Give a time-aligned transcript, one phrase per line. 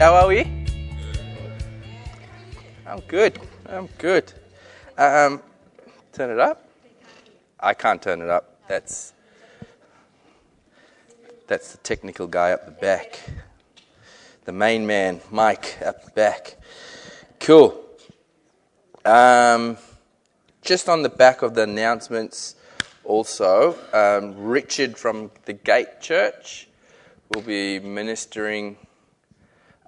[0.00, 0.46] How are we?
[2.86, 3.38] I'm good.
[3.68, 4.32] I'm good.
[4.96, 5.42] Um,
[6.14, 6.66] turn it up.
[7.60, 8.66] I can't turn it up.
[8.66, 9.12] That's
[11.46, 13.20] that's the technical guy up the back.
[14.46, 16.56] The main man, Mike, up the back.
[17.38, 17.78] Cool.
[19.04, 19.76] Um,
[20.62, 22.54] just on the back of the announcements,
[23.04, 26.68] also, um, Richard from the Gate Church
[27.34, 28.78] will be ministering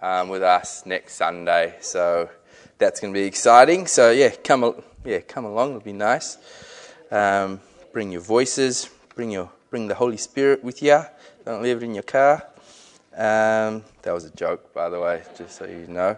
[0.03, 1.77] um, with us next Sunday.
[1.81, 2.29] So
[2.77, 3.87] that's going to be exciting.
[3.87, 5.71] So yeah, come yeah, come along.
[5.71, 6.37] It'll be nice.
[7.11, 7.61] Um,
[7.93, 8.91] bring your voices.
[9.15, 11.03] Bring your bring the Holy Spirit with you.
[11.45, 12.47] Don't leave it in your car.
[13.15, 16.17] Um, that was a joke, by the way, just so you know.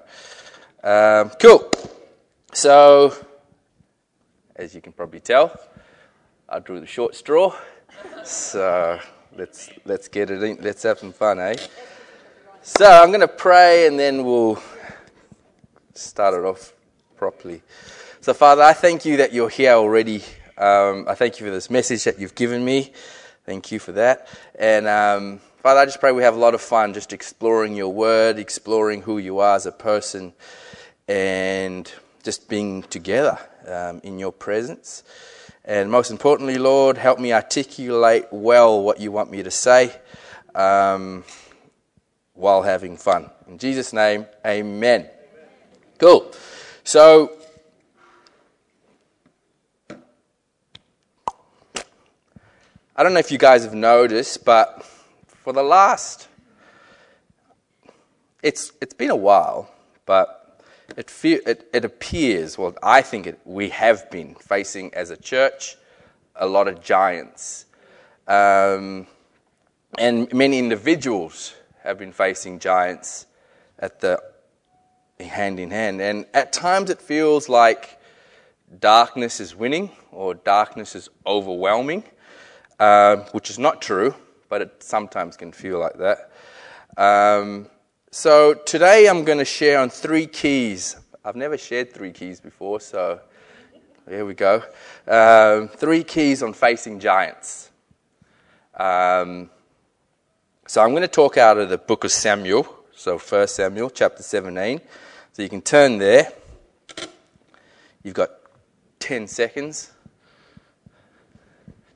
[0.83, 1.71] Um, cool.
[2.53, 3.15] So,
[4.55, 5.59] as you can probably tell,
[6.49, 7.55] I drew the short straw.
[8.25, 9.01] So
[9.37, 10.59] let's let's get it in.
[10.61, 11.57] Let's have some fun, eh?
[12.67, 14.59] So I'm going to pray, and then we'll
[15.93, 16.73] start it off
[17.15, 17.61] properly.
[18.23, 20.23] So, Father, I thank you that you're here already.
[20.57, 22.91] Um, I thank you for this message that you've given me.
[23.45, 24.29] Thank you for that.
[24.59, 27.93] And um, Father, I just pray we have a lot of fun just exploring your
[27.93, 30.33] word, exploring who you are as a person,
[31.07, 31.93] and
[32.23, 35.03] just being together um, in your presence.
[35.67, 39.95] And most importantly, Lord, help me articulate well what you want me to say
[40.55, 41.25] um,
[42.35, 43.31] while having fun.
[43.49, 45.09] In Jesus' name, amen.
[45.99, 46.33] Cool.
[46.83, 47.33] So,
[52.97, 54.85] I don't know if you guys have noticed, but
[55.27, 56.29] for the last,
[58.43, 59.71] it's, it's been a while,
[60.05, 60.61] but
[60.97, 65.17] it, fe- it, it appears, well, I think it, we have been facing as a
[65.17, 65.77] church
[66.37, 67.67] a lot of giants.
[68.27, 69.07] Um,
[69.99, 71.55] and many individuals
[71.85, 73.27] have been facing giants
[73.79, 74.21] at the
[75.21, 76.01] hand in hand.
[76.01, 78.01] And at times it feels like
[78.81, 82.03] darkness is winning or darkness is overwhelming,
[82.81, 84.15] uh, which is not true,
[84.49, 86.31] but it sometimes can feel like that.
[86.97, 87.69] Um,
[88.11, 90.97] so today I'm going to share on three keys.
[91.25, 93.21] I've never shared three keys before, so
[94.09, 94.63] here we go.
[95.07, 97.71] Um, three keys on facing giants.
[98.75, 99.51] Um,
[100.67, 104.23] so I'm going to talk out of the book of Samuel, so 1 Samuel chapter
[104.23, 104.81] 17.
[105.33, 106.33] So you can turn there.
[108.03, 108.31] You've got
[109.01, 109.93] 10 seconds.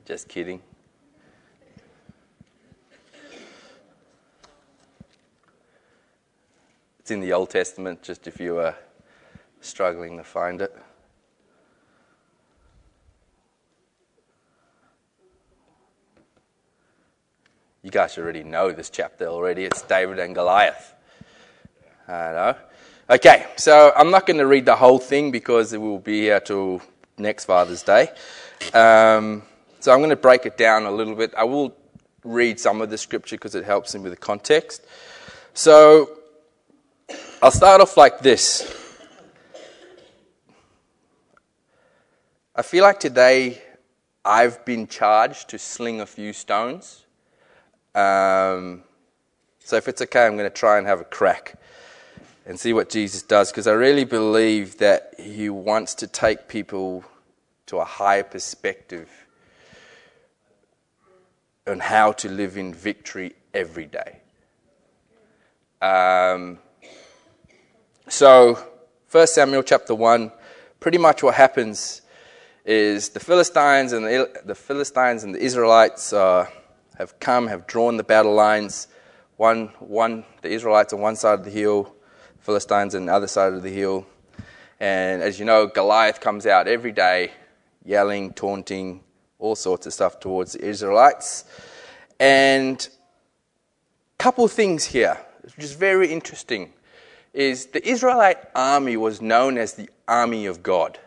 [0.05, 0.61] Just kidding.
[6.99, 8.75] It's in the Old Testament, just if you are
[9.61, 10.75] struggling to find it.
[17.81, 19.63] You guys already know this chapter already.
[19.63, 20.93] It's David and Goliath.
[22.09, 22.55] I know.
[23.09, 26.41] Okay, so I'm not going to read the whole thing because it will be here
[26.41, 26.81] till
[27.17, 28.09] next Father's Day.
[28.73, 29.43] Um,
[29.79, 31.33] so I'm going to break it down a little bit.
[31.37, 31.73] I will
[32.25, 34.85] read some of the scripture because it helps me with the context.
[35.53, 36.17] So
[37.41, 38.75] I'll start off like this.
[42.53, 43.61] I feel like today
[44.25, 47.05] I've been charged to sling a few stones.
[47.95, 48.83] Um,
[49.59, 51.59] so if it's okay, I'm going to try and have a crack
[52.45, 57.03] and see what Jesus does because I really believe that he wants to take people
[57.67, 59.09] to a higher perspective
[61.67, 64.19] on how to live in victory every day.
[65.81, 66.57] Um,
[68.07, 68.57] so,
[69.11, 70.31] 1 Samuel chapter 1,
[70.79, 72.01] pretty much what happens
[72.65, 76.47] is the Philistines and the, the Philistines and the Israelites uh,
[76.99, 78.87] have come, have drawn the battle lines.
[79.37, 81.95] One, one, the Israelites on one side of the hill,
[82.41, 84.05] Philistines on the other side of the hill.
[84.81, 87.31] And as you know, Goliath comes out every day
[87.85, 89.01] yelling, taunting,
[89.39, 91.45] all sorts of stuff towards the Israelites.
[92.19, 92.87] And
[94.19, 96.73] a couple things here, which is very interesting,
[97.33, 100.99] is the Israelite army was known as the army of God.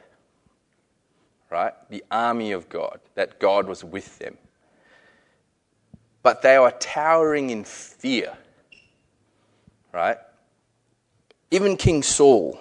[1.51, 1.75] Right?
[1.91, 4.39] The army of God, that God was with them.
[6.23, 8.37] But they were towering in fear.
[9.93, 10.19] Right?
[11.51, 12.61] Even King Saul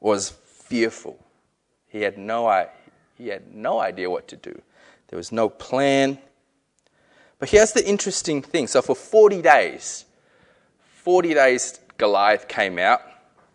[0.00, 1.18] was fearful.
[1.88, 2.66] He had no,
[3.18, 4.62] he had no idea what to do.
[5.08, 6.18] There was no plan.
[7.38, 8.66] But here's the interesting thing.
[8.66, 10.06] So for 40 days,
[11.02, 13.02] 40 days, Goliath came out,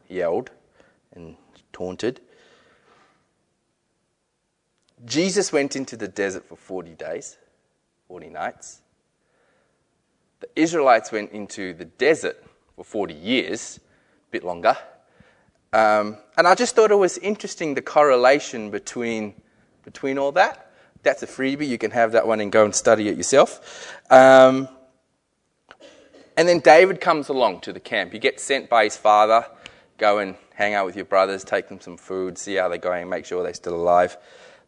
[0.08, 0.52] yelled,
[1.16, 1.36] and
[1.74, 2.22] taunted.
[5.06, 7.38] Jesus went into the desert for 40 days,
[8.08, 8.82] 40 nights.
[10.40, 12.44] The Israelites went into the desert
[12.76, 14.78] for 40 years, a bit longer.
[15.74, 19.34] Um, and I just thought it was interesting the correlation between,
[19.84, 20.72] between all that.
[21.04, 21.68] That's a freebie.
[21.68, 23.96] You can have that one and go and study it yourself.
[24.10, 24.68] Um,
[26.36, 28.14] and then David comes along to the camp.
[28.14, 29.46] He gets sent by his father,
[29.98, 33.10] go and hang out with your brothers, take them some food, see how they're going,
[33.10, 34.18] make sure they're still alive,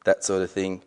[0.04, 0.82] that sort of thing.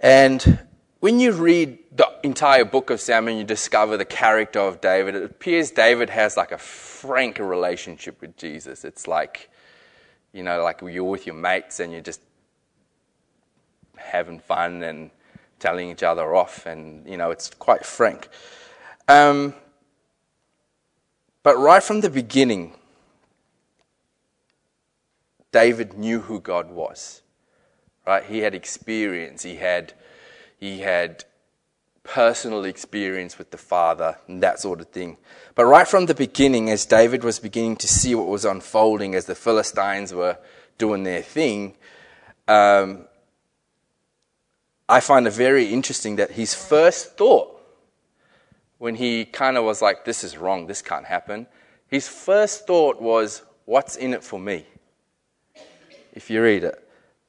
[0.00, 0.58] And
[1.06, 5.14] when you read the entire book of Samuel, you discover the character of David.
[5.14, 8.84] It appears David has like a frank relationship with Jesus.
[8.84, 9.48] It's like,
[10.32, 12.20] you know, like you're with your mates and you're just
[13.96, 15.12] having fun and
[15.60, 18.28] telling each other off, and you know, it's quite frank.
[19.06, 19.54] Um,
[21.44, 22.74] but right from the beginning,
[25.52, 27.22] David knew who God was.
[28.04, 28.24] Right?
[28.24, 29.44] He had experience.
[29.44, 29.92] He had
[30.58, 31.24] he had
[32.02, 35.16] personal experience with the Father and that sort of thing.
[35.54, 39.26] But right from the beginning, as David was beginning to see what was unfolding as
[39.26, 40.38] the Philistines were
[40.78, 41.74] doing their thing,
[42.46, 43.06] um,
[44.88, 47.52] I find it very interesting that his first thought,
[48.78, 51.46] when he kind of was like, This is wrong, this can't happen,
[51.88, 54.64] his first thought was, What's in it for me?
[56.12, 56.85] If you read it,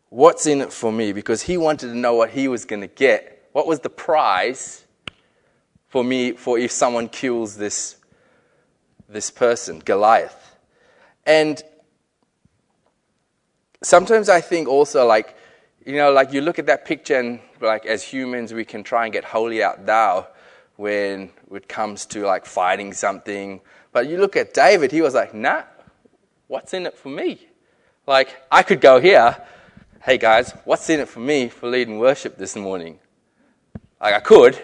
[0.10, 1.14] what's in it for me?
[1.14, 3.50] Because he wanted to know what he was going to get.
[3.52, 4.86] What was the prize
[5.88, 7.98] for me for if someone kills this,
[9.10, 10.56] this person, Goliath?
[11.26, 11.62] And
[13.82, 15.36] sometimes I think also like,
[15.86, 19.06] you know, like you look at that picture and like as humans we can try
[19.06, 20.28] and get holy out thou
[20.76, 23.62] when it comes to like fighting something.
[23.92, 25.64] But you look at David, he was like, nah,
[26.48, 27.48] what's in it for me?
[28.06, 29.36] Like, I could go here,
[30.08, 32.98] hey guys, what's in it for me for leading worship this morning?
[34.00, 34.58] Like, I could,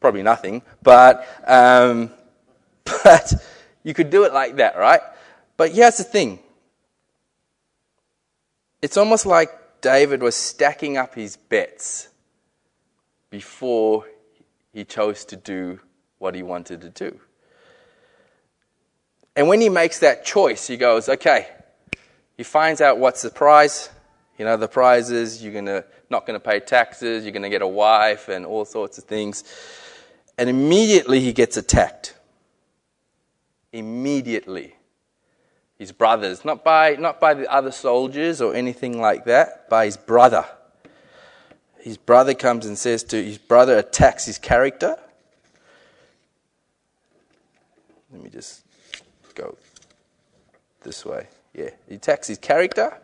[0.00, 2.10] probably nothing, but, um,
[3.04, 3.34] but
[3.82, 5.02] you could do it like that, right?
[5.58, 6.38] But here's the thing
[8.80, 9.50] it's almost like
[9.82, 12.08] David was stacking up his bets
[13.28, 14.06] before
[14.72, 15.78] he chose to do
[16.16, 17.20] what he wanted to do.
[19.36, 21.48] And when he makes that choice, he goes, okay,
[22.38, 23.90] he finds out what's the prize.
[24.40, 27.60] You know, the prizes, you're gonna, not going to pay taxes, you're going to get
[27.60, 29.44] a wife, and all sorts of things.
[30.38, 32.14] And immediately he gets attacked.
[33.72, 34.74] Immediately.
[35.78, 39.98] His brothers, not by, not by the other soldiers or anything like that, by his
[39.98, 40.46] brother
[41.82, 44.96] his brother comes and says to his brother attacks his character.
[48.12, 48.62] Let me just
[49.34, 49.56] go
[50.82, 51.28] this way.
[51.54, 52.98] Yeah, he attacks his character.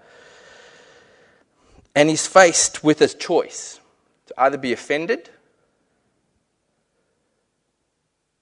[1.96, 3.80] And he's faced with a choice
[4.26, 5.30] to either be offended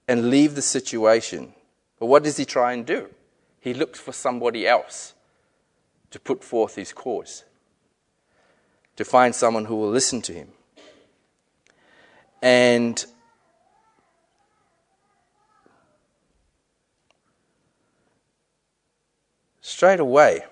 [0.09, 1.53] and leave the situation.
[1.97, 3.09] But what does he try and do?
[3.61, 5.13] He looks for somebody else
[6.11, 7.45] to put forth his cause
[8.97, 10.49] to find someone who will listen to him.
[12.41, 13.03] And
[19.61, 20.43] straight away,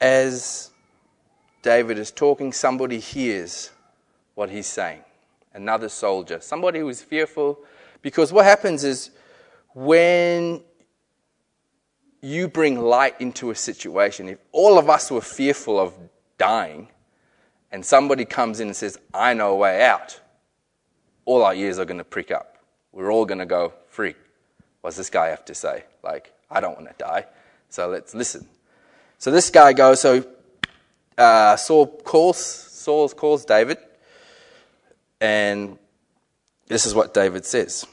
[0.00, 0.70] as
[1.64, 3.70] David is talking, somebody hears
[4.34, 5.00] what he's saying.
[5.54, 7.58] Another soldier, somebody who is fearful.
[8.02, 9.10] Because what happens is
[9.72, 10.60] when
[12.20, 15.94] you bring light into a situation, if all of us were fearful of
[16.36, 16.88] dying,
[17.72, 20.20] and somebody comes in and says, I know a way out,
[21.24, 22.58] all our ears are going to prick up.
[22.92, 24.16] We're all going to go, freak.
[24.82, 25.84] What's this guy have to say?
[26.02, 27.24] Like, I don't want to die.
[27.70, 28.46] So let's listen.
[29.18, 30.24] So this guy goes, so
[31.18, 33.78] uh, Saul calls, Saul calls David,
[35.20, 35.78] and
[36.66, 37.86] this is what David says.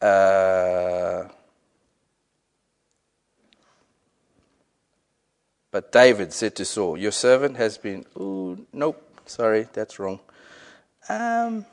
[0.00, 1.28] Uh,
[5.74, 8.04] But David said to Saul, Your servant has been.
[8.16, 10.20] Ooh, nope, sorry, that's wrong.
[11.08, 11.66] Um,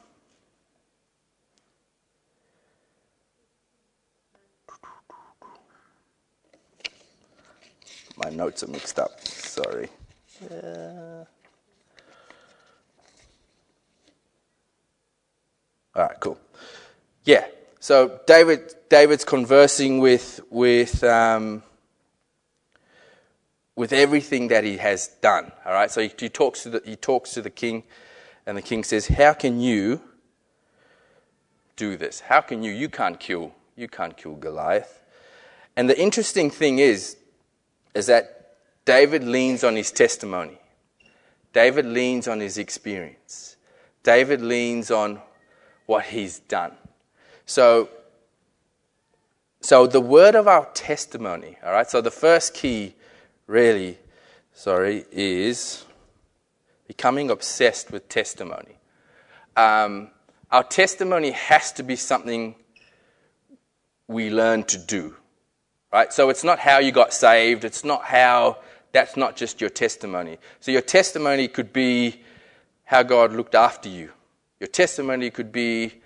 [8.24, 9.20] my notes are mixed up.
[9.22, 9.90] Sorry.
[10.50, 11.26] Uh,
[15.96, 16.40] all right, cool.
[17.24, 17.46] Yeah.
[17.80, 21.64] So David, David's conversing with with um,
[23.76, 25.52] with everything that he has done.
[25.66, 27.84] All right, so he, he, talks to the, he talks to the king,
[28.46, 30.02] and the king says, "How can you
[31.76, 32.20] do this?
[32.20, 32.72] How can you?
[32.72, 33.54] You can't kill.
[33.76, 35.02] You can't kill Goliath."
[35.76, 37.18] And the interesting thing is,
[37.94, 38.56] is that
[38.86, 40.58] David leans on his testimony.
[41.54, 43.58] David leans on his experience.
[44.04, 45.22] David leans on
[45.86, 46.74] what he's done.
[47.46, 47.90] So
[49.62, 51.88] so the word of our testimony, all right?
[51.88, 52.96] So the first key,
[53.46, 54.00] really,
[54.54, 55.86] sorry, is
[56.88, 58.80] becoming obsessed with testimony.
[59.56, 60.10] Um,
[60.50, 62.56] our testimony has to be something
[64.08, 65.16] we learn to do,
[65.92, 66.12] right?
[66.14, 68.58] So it's not how you got saved, it's not how,
[68.92, 70.38] that's not just your testimony.
[70.60, 72.22] So your testimony could be
[72.84, 74.12] how God looked after you.
[74.60, 76.02] Your testimony could be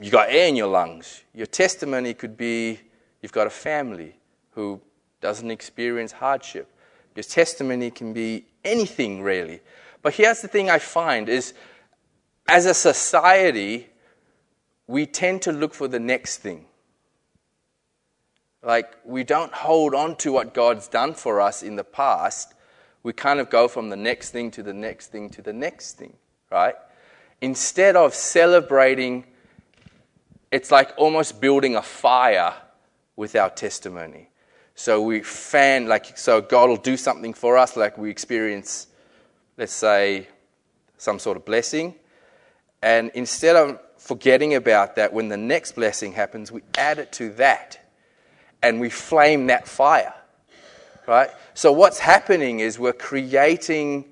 [0.00, 1.22] you got air in your lungs.
[1.34, 2.80] Your testimony could be
[3.22, 4.14] you've got a family
[4.52, 4.80] who
[5.20, 6.70] doesn't experience hardship.
[7.14, 9.60] Your testimony can be anything really.
[10.02, 11.54] But here's the thing I find is
[12.48, 13.88] as a society,
[14.86, 16.66] we tend to look for the next thing.
[18.64, 22.54] Like, we don't hold on to what God's done for us in the past.
[23.02, 25.98] We kind of go from the next thing to the next thing to the next
[25.98, 26.14] thing,
[26.50, 26.74] right?
[27.42, 29.24] Instead of celebrating,
[30.50, 32.54] it's like almost building a fire
[33.16, 34.30] with our testimony.
[34.74, 38.86] So we fan, like, so God will do something for us, like we experience,
[39.58, 40.28] let's say,
[40.96, 41.94] some sort of blessing.
[42.82, 47.30] And instead of forgetting about that, when the next blessing happens, we add it to
[47.34, 47.83] that
[48.64, 50.14] and we flame that fire.
[51.06, 51.30] Right?
[51.52, 54.06] So, what's happening is we're creating,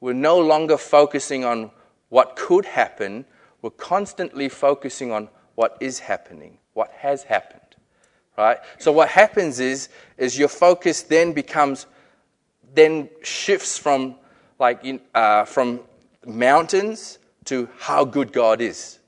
[0.00, 1.70] we're no longer focusing on
[2.10, 3.24] what could happen,
[3.62, 7.60] we're constantly focusing on what is happening, what has happened.
[8.36, 8.58] Right?
[8.78, 11.86] So, what happens is, is your focus then becomes,
[12.74, 14.16] then shifts from
[14.58, 15.80] like in, uh, from
[16.26, 18.98] mountains to how good God is.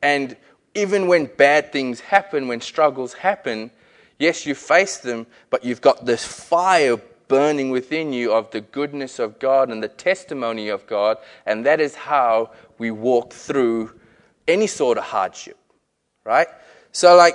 [0.00, 0.36] And
[0.74, 3.70] even when bad things happen, when struggles happen,
[4.18, 6.98] yes, you face them, but you've got this fire
[7.28, 11.80] burning within you of the goodness of God and the testimony of God, and that
[11.80, 13.92] is how we walk through
[14.46, 15.58] any sort of hardship,
[16.24, 16.48] right?
[16.92, 17.34] So, like,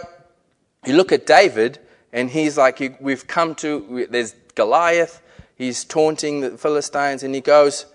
[0.85, 1.79] you look at David,
[2.11, 5.21] and he's like, we've come to, there's Goliath,
[5.55, 7.85] he's taunting the Philistines, and he goes,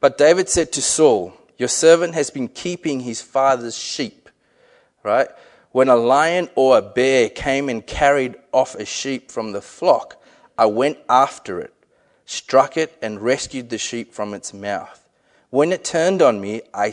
[0.00, 4.21] but David said to Saul, Your servant has been keeping his father's sheep.
[5.02, 5.28] Right?
[5.72, 10.22] When a lion or a bear came and carried off a sheep from the flock,
[10.58, 11.72] I went after it,
[12.26, 15.08] struck it, and rescued the sheep from its mouth.
[15.50, 16.92] When it turned on me, I,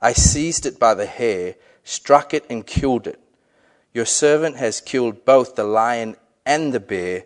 [0.00, 3.18] I seized it by the hair, struck it, and killed it.
[3.92, 7.24] Your servant has killed both the lion and the bear.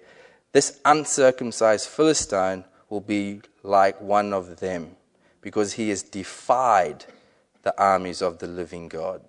[0.53, 4.97] This uncircumcised Philistine will be like one of them,
[5.41, 7.05] because he has defied
[7.63, 9.21] the armies of the living God.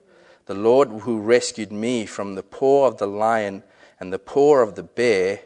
[0.49, 3.61] The Lord who rescued me from the paw of the lion
[3.99, 5.41] and the paw of the bear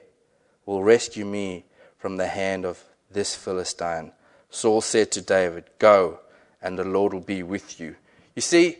[0.65, 1.65] will rescue me
[1.97, 2.81] from the hand of
[3.11, 4.13] this Philistine.
[4.49, 6.21] Saul said to David, Go,
[6.61, 7.97] and the Lord will be with you.
[8.33, 8.77] You see,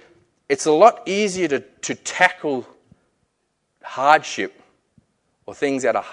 [0.48, 2.65] it's a lot easier to, to tackle
[3.84, 4.58] hardship
[5.46, 6.06] or things that are,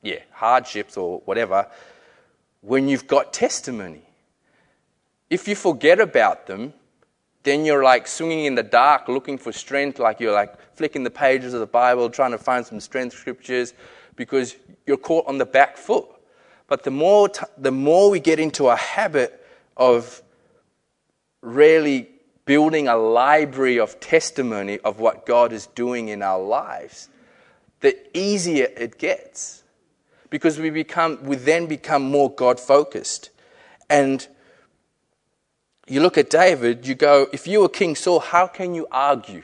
[0.00, 1.66] yeah, hardships or whatever
[2.62, 4.08] when you've got testimony.
[5.28, 6.72] If you forget about them,
[7.44, 11.10] then you're like swinging in the dark looking for strength, like you're like flicking the
[11.10, 13.74] pages of the Bible, trying to find some strength scriptures,
[14.16, 16.06] because you're caught on the back foot.
[16.66, 19.46] But the more, t- the more we get into a habit
[19.76, 20.22] of
[21.42, 22.08] really
[22.46, 27.08] building a library of testimony of what God is doing in our lives,
[27.80, 29.62] the easier it gets
[30.30, 33.30] because we become we then become more God focused.
[33.90, 34.26] And
[35.86, 39.42] you look at David, you go, if you were King Saul, how can you argue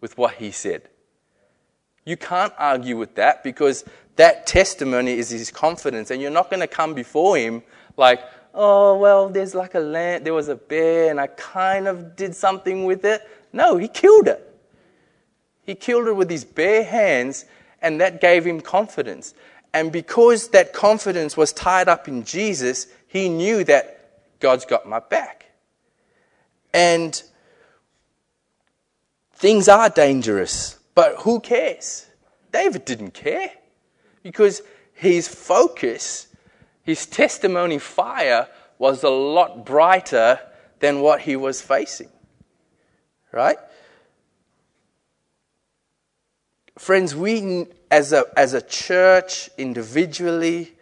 [0.00, 0.82] with what he said?
[2.04, 3.84] You can't argue with that because
[4.16, 7.62] that testimony is his confidence, and you're not going to come before him
[7.96, 8.20] like,
[8.54, 12.34] oh, well, there's like a land, there was a bear, and I kind of did
[12.34, 13.22] something with it.
[13.52, 14.48] No, he killed it.
[15.64, 17.44] He killed it with his bare hands,
[17.80, 19.34] and that gave him confidence.
[19.72, 24.01] And because that confidence was tied up in Jesus, he knew that
[24.42, 25.46] God's got my back.
[26.74, 27.22] And
[29.34, 32.06] things are dangerous, but who cares?
[32.52, 33.52] David didn't care
[34.24, 34.62] because
[34.94, 36.26] his focus,
[36.82, 40.40] his testimony fire was a lot brighter
[40.80, 42.10] than what he was facing.
[43.30, 43.58] Right?
[46.78, 50.72] Friends, we as a, as a church, individually,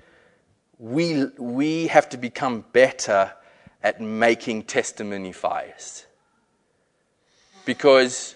[0.79, 3.33] we, we have to become better
[3.83, 6.07] at making testimony fires.
[7.65, 8.35] Because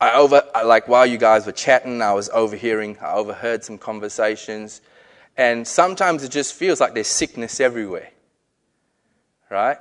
[0.00, 4.80] I over, like while you guys were chatting, I was overhearing, I overheard some conversations,
[5.36, 8.10] and sometimes it just feels like there's sickness everywhere.
[9.50, 9.78] Right?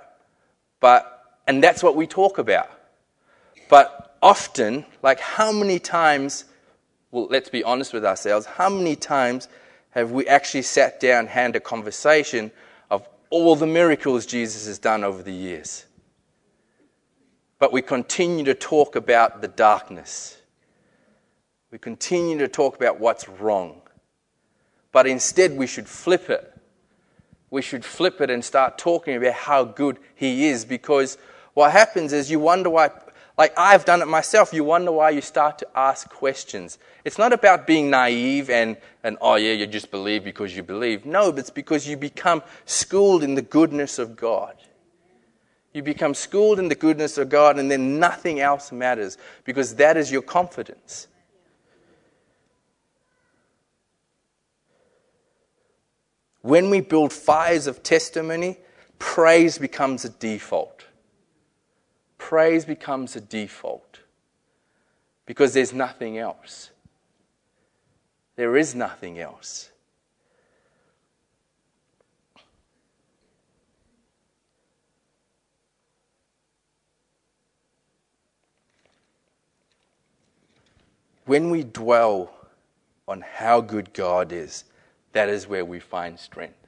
[0.80, 2.70] But, and that's what we talk about.
[3.70, 6.46] But often, like how many times,
[7.12, 9.48] well, let's be honest with ourselves, how many times
[9.92, 12.52] have we actually sat down, had a conversation
[13.34, 15.88] all the miracles Jesus has done over the years?
[17.58, 20.38] But we continue to talk about the darkness.
[21.72, 23.82] We continue to talk about what's wrong.
[24.92, 26.54] But instead, we should flip it.
[27.50, 31.18] We should flip it and start talking about how good He is because
[31.56, 32.92] what happens is you wonder why
[33.38, 36.78] like I've done it myself, you wonder why you start to ask questions.
[37.04, 41.06] It's not about being naive and, and oh yeah, you just believe because you believe.
[41.06, 44.56] No, but it's because you become schooled in the goodness of God.
[45.74, 49.98] You become schooled in the goodness of God, and then nothing else matters because that
[49.98, 51.08] is your confidence.
[56.42, 58.60] When we build fires of testimony,
[59.00, 60.86] praise becomes a default
[62.34, 64.00] praise becomes a default
[65.28, 66.72] because there's nothing else.
[68.36, 69.70] There is nothing else.
[81.28, 82.34] When we dwell
[83.08, 84.64] on how good God is,
[85.12, 86.63] that is where we find strength.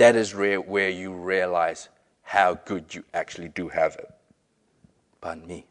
[0.00, 1.90] That is where you realize
[2.22, 4.10] how good you actually do have it.
[5.20, 5.66] Pardon me.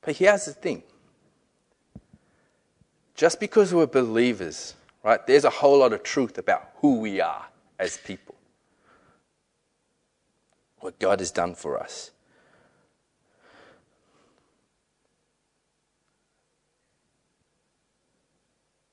[0.00, 0.82] But here's the thing
[3.14, 7.44] just because we're believers, right, there's a whole lot of truth about who we are
[7.78, 8.34] as people,
[10.80, 12.10] what God has done for us.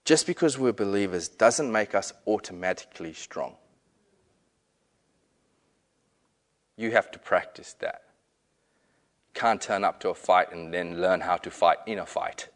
[0.09, 3.53] Just because we're believers doesn't make us automatically strong.
[6.77, 8.05] You have to practice that.
[9.35, 12.47] Can't turn up to a fight and then learn how to fight in a fight.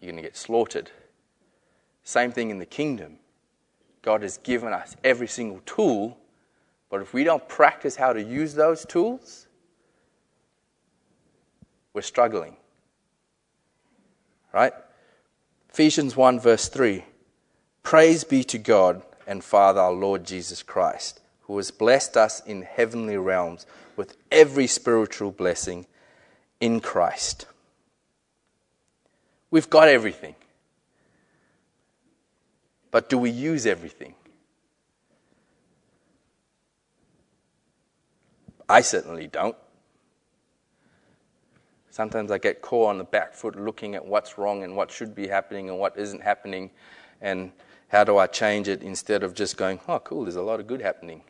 [0.00, 0.90] You're going to get slaughtered.
[2.04, 3.18] Same thing in the kingdom.
[4.00, 6.16] God has given us every single tool,
[6.88, 9.46] but if we don't practice how to use those tools,
[11.92, 12.56] we're struggling.
[14.54, 14.72] Right?
[15.72, 17.04] Ephesians 1, verse 3
[17.84, 22.62] Praise be to God and Father, our Lord Jesus Christ, who has blessed us in
[22.62, 25.86] heavenly realms with every spiritual blessing
[26.60, 27.46] in Christ.
[29.52, 30.34] We've got everything.
[32.90, 34.14] But do we use everything?
[38.68, 39.56] I certainly don't.
[41.90, 45.14] Sometimes I get caught on the back foot looking at what's wrong and what should
[45.14, 46.70] be happening and what isn't happening
[47.20, 47.50] and
[47.88, 50.68] how do I change it instead of just going, oh, cool, there's a lot of
[50.68, 51.22] good happening.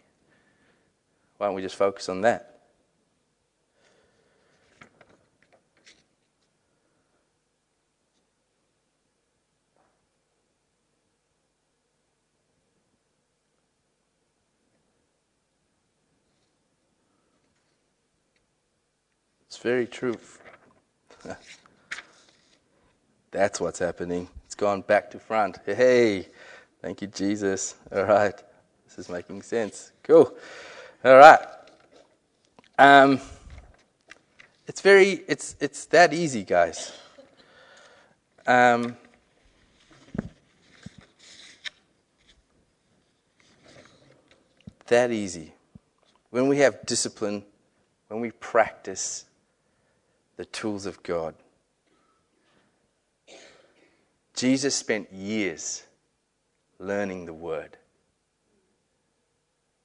[1.39, 2.59] Why don't we just focus on that?
[19.47, 20.17] It's very true.
[23.31, 24.29] That's what's happening.
[24.47, 25.59] It's gone back to front.
[25.65, 26.29] Hey,
[26.83, 27.77] thank you, Jesus.
[27.93, 28.35] All right.
[28.87, 29.93] This is making sense.
[30.03, 30.35] Cool.
[31.05, 31.41] All right.
[32.79, 33.21] Um,
[34.67, 36.93] it's very, it's, it's that easy, guys.
[38.47, 38.97] Um,
[44.87, 45.53] that easy.
[46.31, 47.45] When we have discipline,
[48.09, 49.25] when we practice,
[50.41, 51.35] the tools of God.
[54.35, 55.83] Jesus spent years
[56.79, 57.77] learning the Word.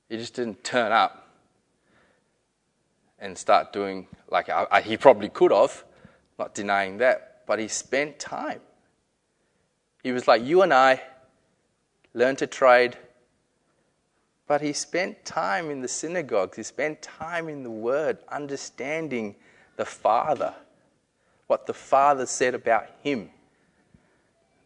[0.08, 1.28] He just didn't turn up
[3.20, 5.84] and start doing like I, I, he probably could have,
[6.40, 8.62] not denying that, but he spent time.
[10.04, 11.02] He was like you and I,
[12.14, 12.98] learn to trade,
[14.48, 19.36] but he spent time in the synagogues, he spent time in the Word, understanding
[19.76, 20.54] the Father,
[21.48, 23.30] what the Father said about him.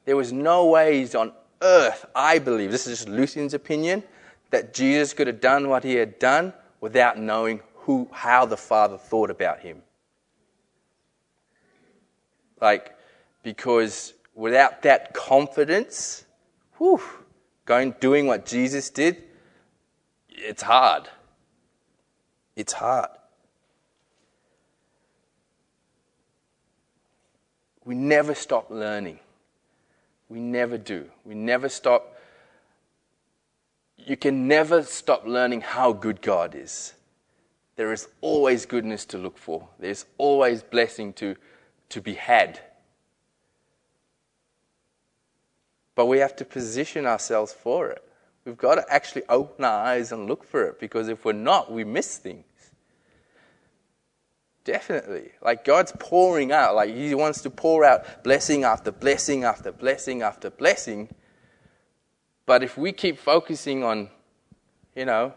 [0.05, 4.03] There was no ways on earth, I believe, this is just Lucian's opinion,
[4.51, 8.97] that Jesus could have done what he had done without knowing who, how the Father
[8.97, 9.81] thought about him.
[12.61, 12.95] Like,
[13.43, 16.25] because without that confidence,
[16.77, 17.01] whew,
[17.65, 19.23] going doing what Jesus did,
[20.29, 21.09] it's hard.
[22.55, 23.09] It's hard.
[27.89, 29.17] We never stop learning.
[30.30, 31.10] We never do.
[31.25, 32.15] We never stop.
[33.97, 36.93] you can never stop learning how good God is.
[37.78, 41.36] There is always goodness to look for, there's always blessing to,
[41.89, 42.60] to be had.
[45.95, 48.04] But we have to position ourselves for it.
[48.45, 51.71] We've got to actually open our eyes and look for it because if we're not,
[51.71, 52.45] we miss things.
[54.63, 55.31] Definitely.
[55.41, 60.21] Like God's pouring out, like He wants to pour out blessing after blessing after blessing
[60.21, 61.09] after blessing.
[62.45, 64.09] But if we keep focusing on,
[64.95, 65.33] you know,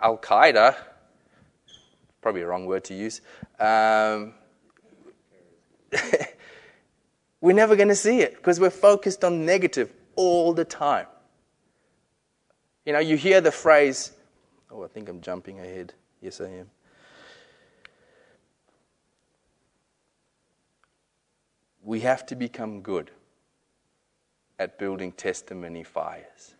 [0.00, 0.74] Al Qaeda,
[2.20, 3.20] probably a wrong word to use,
[3.60, 4.34] um,
[7.40, 11.06] we're never going to see it because we're focused on negative all the time.
[12.84, 14.12] You know, you hear the phrase,
[14.70, 15.94] oh, I think I'm jumping ahead.
[16.20, 16.70] Yes, I am.
[21.82, 23.10] We have to become good
[24.58, 26.54] at building testimony fires.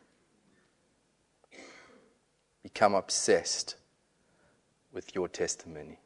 [2.63, 3.77] Become obsessed
[4.93, 5.99] with your testimony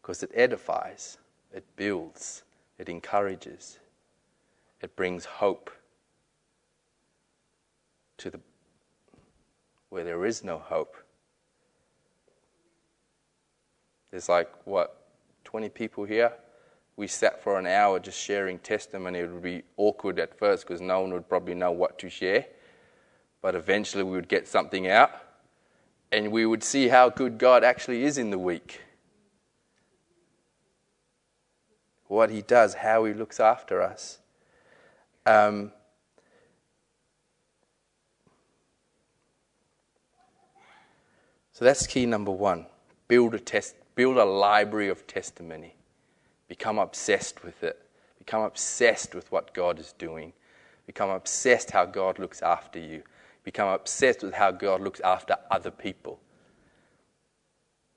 [0.00, 1.18] because it edifies,
[1.52, 2.42] it builds,
[2.78, 3.78] it encourages,
[4.80, 5.70] it brings hope
[8.16, 8.40] to the
[9.90, 10.96] where there is no hope.
[14.10, 15.08] There's like what
[15.44, 16.32] 20 people here
[16.98, 20.80] we sat for an hour just sharing testimony, it would be awkward at first because
[20.80, 22.44] no one would probably know what to share.
[23.40, 25.12] But eventually we would get something out
[26.10, 28.80] and we would see how good God actually is in the week.
[32.08, 34.18] What He does, how He looks after us.
[35.24, 35.70] Um,
[41.52, 42.66] so that's key number one.
[43.06, 45.76] Build a test, build a library of testimony.
[46.48, 47.78] Become obsessed with it.
[48.18, 50.32] Become obsessed with what God is doing.
[50.86, 53.02] Become obsessed how God looks after you.
[53.44, 56.18] Become obsessed with how God looks after other people.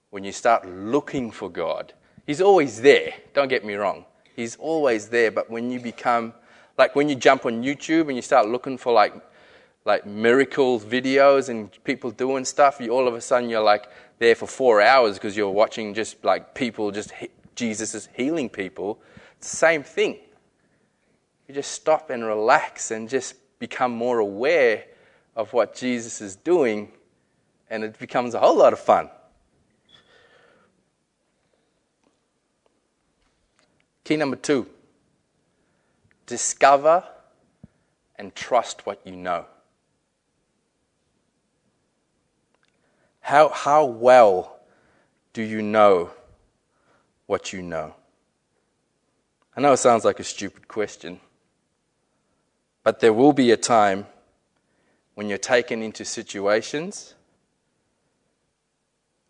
[0.09, 1.93] When you start looking for God,
[2.27, 3.13] He's always there.
[3.33, 4.05] Don't get me wrong.
[4.35, 5.31] He's always there.
[5.31, 6.33] But when you become,
[6.77, 9.13] like when you jump on YouTube and you start looking for like,
[9.85, 14.35] like miracle videos and people doing stuff, you all of a sudden you're like there
[14.35, 17.11] for four hours because you're watching just like people just
[17.55, 19.01] Jesus is healing people,
[19.37, 20.19] It's the same thing.
[21.47, 24.85] You just stop and relax and just become more aware
[25.35, 26.91] of what Jesus is doing,
[27.69, 29.09] and it becomes a whole lot of fun.
[34.03, 34.67] Key number two
[36.25, 37.03] discover
[38.15, 39.45] and trust what you know.
[43.19, 44.59] How, how well
[45.33, 46.11] do you know
[47.31, 47.95] what you know?
[49.55, 51.21] I know it sounds like a stupid question,
[52.83, 54.05] but there will be a time
[55.15, 57.15] when you're taken into situations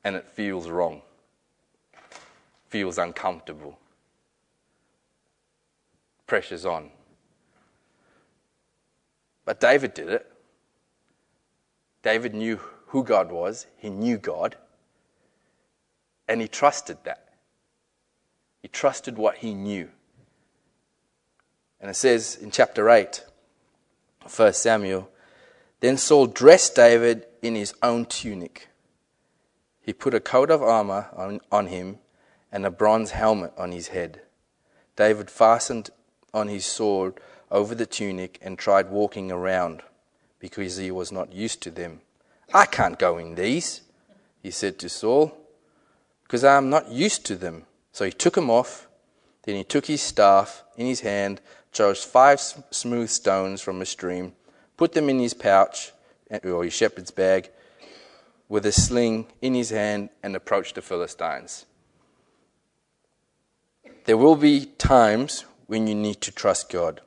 [0.03, 1.03] and it feels wrong,
[2.69, 3.77] feels uncomfortable,
[6.25, 6.89] pressure's on.
[9.45, 10.31] But David did it.
[12.01, 14.55] David knew who God was, he knew God,
[16.27, 17.30] and he trusted that.
[18.61, 19.89] He trusted what he knew.
[21.79, 23.25] And it says in chapter 8,
[24.33, 25.09] 1 Samuel,
[25.79, 28.69] then Saul dressed David in his own tunic.
[29.81, 31.97] He put a coat of armor on, on him
[32.51, 34.21] and a bronze helmet on his head.
[34.95, 35.89] David fastened
[36.33, 37.15] on his sword
[37.49, 39.81] over the tunic and tried walking around
[40.39, 42.01] because he was not used to them.
[42.53, 43.81] I can't go in these,
[44.43, 45.35] he said to Saul,
[46.23, 47.65] because I am not used to them.
[47.91, 48.87] So he took him off.
[49.43, 54.33] Then he took his staff in his hand, chose five smooth stones from a stream,
[54.77, 55.91] put them in his pouch
[56.29, 57.49] eh, or his shepherd's bag,
[58.47, 61.65] with a sling in his hand, and approached the Philistines.
[64.05, 67.01] There will be times when you need to trust God.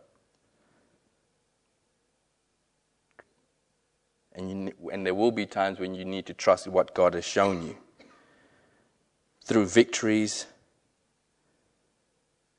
[4.34, 7.24] And, you, and there will be times when you need to trust what God has
[7.24, 7.76] shown you
[9.44, 10.46] through victories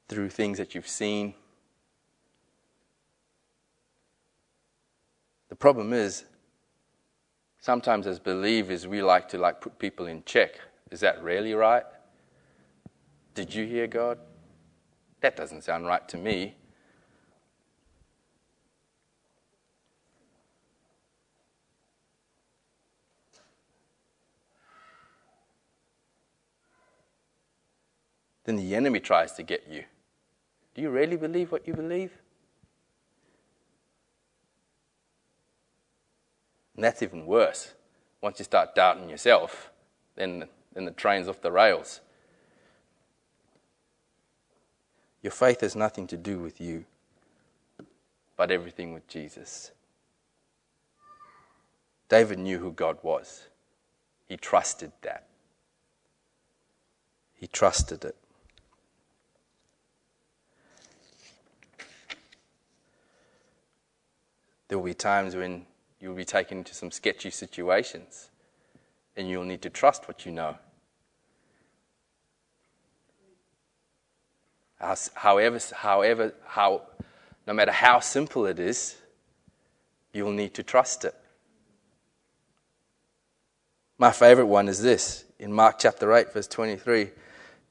[0.07, 1.33] through things that you've seen.
[5.49, 6.25] The problem is,
[7.59, 10.59] sometimes as believers, we like to like put people in check.
[10.91, 11.83] Is that really right?
[13.33, 14.19] Did you hear God?
[15.21, 16.55] That doesn't sound right to me.
[28.45, 29.83] Then the enemy tries to get you.
[30.75, 32.11] Do you really believe what you believe?
[36.75, 37.73] And that's even worse.
[38.21, 39.71] Once you start doubting yourself,
[40.15, 42.01] then, then the train's off the rails.
[45.21, 46.85] Your faith has nothing to do with you,
[48.35, 49.71] but everything with Jesus.
[52.09, 53.47] David knew who God was.
[54.27, 55.25] He trusted that.
[57.33, 58.15] He trusted it.
[64.67, 65.65] There will be times when
[65.99, 68.29] you'll be taken into some sketchy situations
[69.15, 70.57] and you'll need to trust what you know.
[75.15, 76.83] However, however, how,
[77.47, 78.95] no matter how simple it is,
[80.13, 81.15] you'll need to trust it.
[83.97, 85.23] My favorite one is this.
[85.39, 87.09] In Mark chapter 8, verse 23,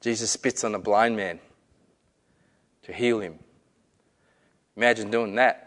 [0.01, 1.39] Jesus spits on a blind man
[2.83, 3.39] to heal him.
[4.75, 5.64] Imagine doing that.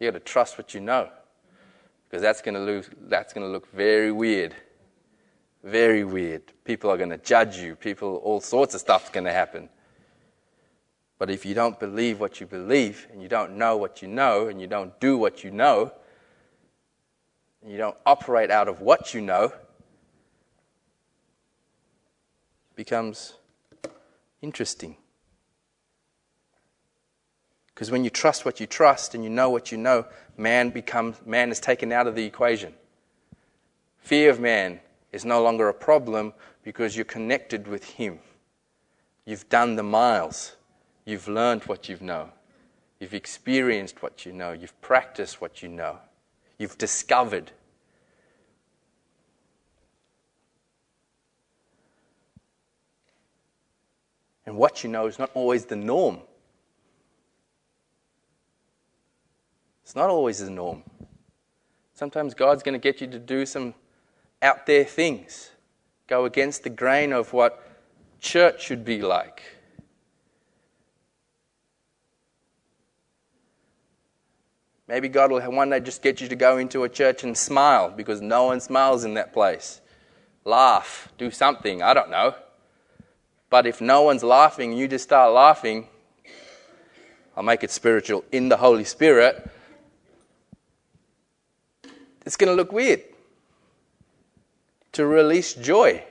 [0.00, 1.10] You got to trust what you know.
[2.08, 4.54] Because that's going to look, that's going to look very weird.
[5.62, 6.42] Very weird.
[6.64, 7.76] People are going to judge you.
[7.76, 9.68] People, all sorts of stuff's going to happen.
[11.18, 14.48] But if you don't believe what you believe, and you don't know what you know,
[14.48, 15.92] and you don't do what you know,
[17.62, 19.52] and you don't operate out of what you know,
[22.74, 23.34] becomes
[24.40, 24.96] interesting.
[27.80, 30.04] Because when you trust what you trust and you know what you know,
[30.36, 32.74] man becomes man is taken out of the equation.
[34.00, 34.80] Fear of man
[35.12, 38.18] is no longer a problem because you're connected with him.
[39.24, 40.56] You've done the miles.
[41.06, 42.28] You've learned what you know.
[42.98, 44.52] You've experienced what you know.
[44.52, 46.00] You've practiced what you know.
[46.58, 47.50] You've discovered.
[54.44, 56.18] And what you know is not always the norm.
[59.90, 60.84] It's not always the norm.
[61.94, 63.74] Sometimes God's going to get you to do some
[64.40, 65.50] out there things,
[66.06, 67.60] go against the grain of what
[68.20, 69.42] church should be like.
[74.86, 77.90] Maybe God will one day just get you to go into a church and smile
[77.90, 79.80] because no one smiles in that place.
[80.44, 82.36] Laugh, do something, I don't know.
[83.50, 85.88] But if no one's laughing, you just start laughing,
[87.36, 89.50] I'll make it spiritual in the Holy Spirit,
[92.26, 93.02] it's going to look weird.
[94.92, 96.04] To release joy.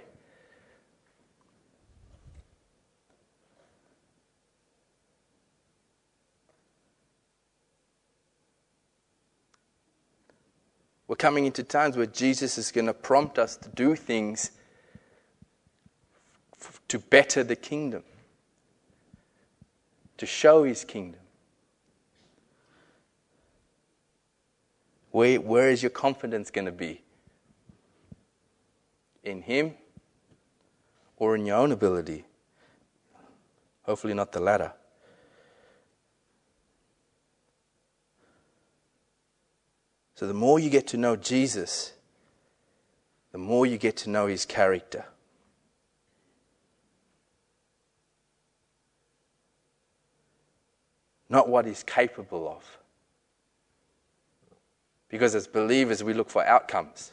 [11.10, 14.52] We're coming into times where Jesus is going to prompt us to do things
[16.62, 18.04] f- to better the kingdom,
[20.18, 21.20] to show his kingdom.
[25.20, 27.02] Where, where is your confidence going to be?
[29.22, 29.74] In him
[31.18, 32.24] or in your own ability?
[33.82, 34.72] Hopefully, not the latter.
[40.16, 41.92] So, the more you get to know Jesus,
[43.34, 45.04] the more you get to know his character.
[51.28, 52.79] Not what he's capable of.
[55.10, 57.12] Because as believers, we look for outcomes.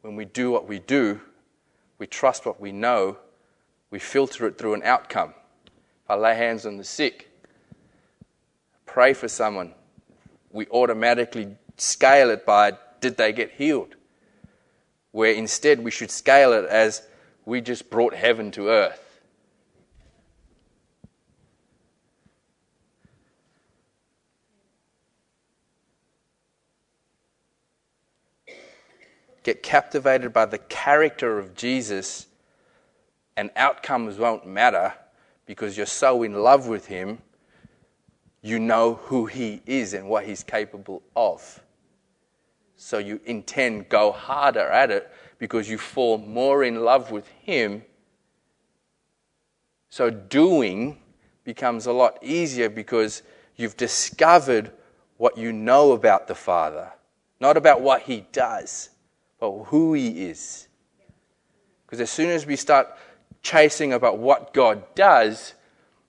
[0.00, 1.20] When we do what we do,
[1.98, 3.18] we trust what we know,
[3.90, 5.34] we filter it through an outcome.
[6.04, 7.28] If I lay hands on the sick,
[8.86, 9.74] pray for someone,
[10.50, 13.94] we automatically scale it by did they get healed?
[15.12, 17.02] Where instead we should scale it as
[17.44, 19.07] we just brought heaven to earth.
[29.42, 32.26] Get captivated by the character of Jesus,
[33.36, 34.94] and outcomes won't matter
[35.46, 37.18] because you're so in love with Him
[38.42, 41.62] you know who He is and what He's capable of.
[42.76, 47.82] So you intend go harder at it because you fall more in love with Him.
[49.90, 50.98] So doing
[51.44, 53.22] becomes a lot easier because
[53.56, 54.70] you've discovered
[55.16, 56.92] what you know about the Father,
[57.40, 58.90] not about what He does,
[59.38, 60.68] but who He is.
[61.86, 62.88] Because as soon as we start
[63.42, 65.54] chasing about what God does,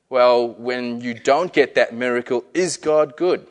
[0.09, 3.47] well, when you don't get that miracle, is God good?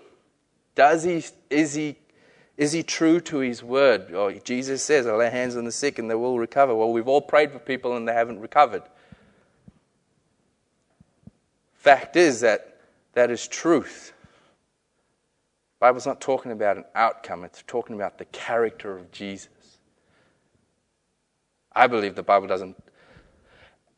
[0.74, 1.96] Does he, is, he,
[2.56, 4.12] is he true to his word?
[4.12, 6.74] Oh, Jesus says, I lay hands on the sick and they will recover.
[6.74, 8.82] Well, we've all prayed for people and they haven't recovered.
[11.74, 12.80] Fact is that
[13.14, 14.12] that is truth.
[15.80, 19.48] Bible's not talking about an outcome, it's talking about the character of Jesus.
[21.78, 22.76] I believe the Bible doesn't.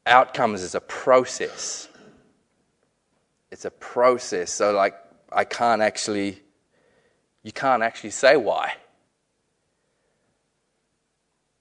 [0.04, 1.88] Outcomes is a process.
[3.50, 4.52] It's a process.
[4.52, 4.94] So, like,
[5.32, 6.42] I can't actually,
[7.42, 8.74] you can't actually say why.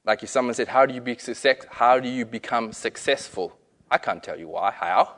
[0.03, 3.57] Like, if someone said, How do you, be success, how do you become successful?
[3.89, 5.15] I can't tell you why, how.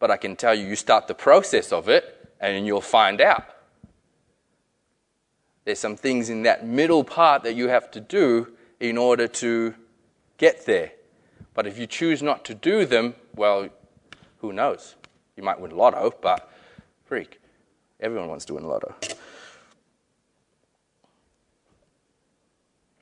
[0.00, 3.44] But I can tell you, you start the process of it, and you'll find out.
[5.64, 9.74] There's some things in that middle part that you have to do in order to
[10.36, 10.92] get there.
[11.54, 13.68] But if you choose not to do them, well,
[14.40, 14.94] who knows?
[15.36, 16.50] You might win a lotto, but
[17.04, 17.40] freak.
[18.00, 18.94] Everyone wants to win lotto.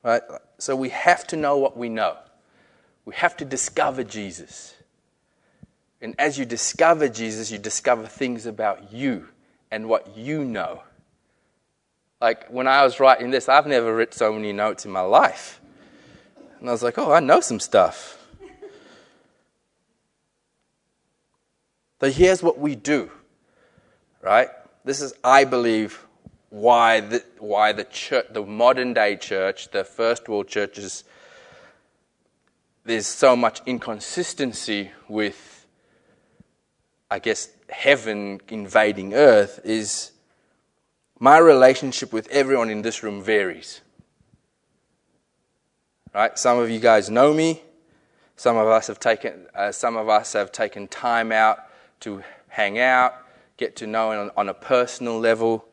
[0.03, 0.23] Right?
[0.59, 2.17] So we have to know what we know.
[3.05, 4.75] We have to discover Jesus.
[6.01, 9.29] And as you discover Jesus, you discover things about you
[9.71, 10.83] and what you know.
[12.21, 15.61] Like when I was writing this, I've never written so many notes in my life.
[16.61, 18.19] And I was like, oh, I know some stuff.
[22.01, 23.11] so here's what we do,
[24.23, 24.49] right?
[24.85, 26.07] This is, I believe,
[26.51, 31.05] why the, why the church, the modern day church, the first world churches,
[32.85, 35.66] there's so much inconsistency with,
[37.11, 40.12] I guess, heaven invading earth is
[41.19, 43.81] my relationship with everyone in this room varies.
[46.16, 46.38] Right?
[46.38, 47.62] Some of you guys know me.
[48.37, 51.59] Some of us have taken, uh, some of us have taken time out
[52.00, 53.14] to hang out,
[53.59, 55.66] get to know on, on a personal level.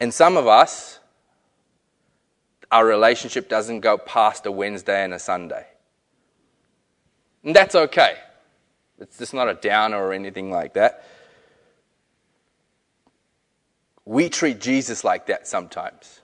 [0.00, 0.98] And some of us,
[2.72, 5.66] our relationship doesn't go past a Wednesday and a Sunday.
[7.42, 8.16] And that's okay.
[8.98, 11.04] It's just not a downer or anything like that.
[14.06, 16.22] We treat Jesus like that sometimes.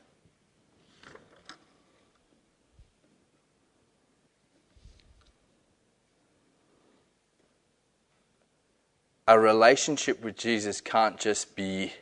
[9.31, 11.93] A relationship with Jesus can't just be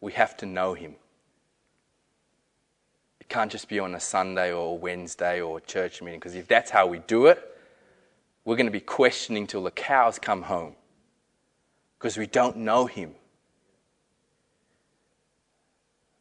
[0.00, 0.94] we have to know him.
[3.20, 6.70] It can't just be on a Sunday or Wednesday or church meeting, because if that's
[6.70, 7.42] how we do it,
[8.44, 10.76] we're going to be questioning till the cows come home
[11.98, 13.16] because we don't know him.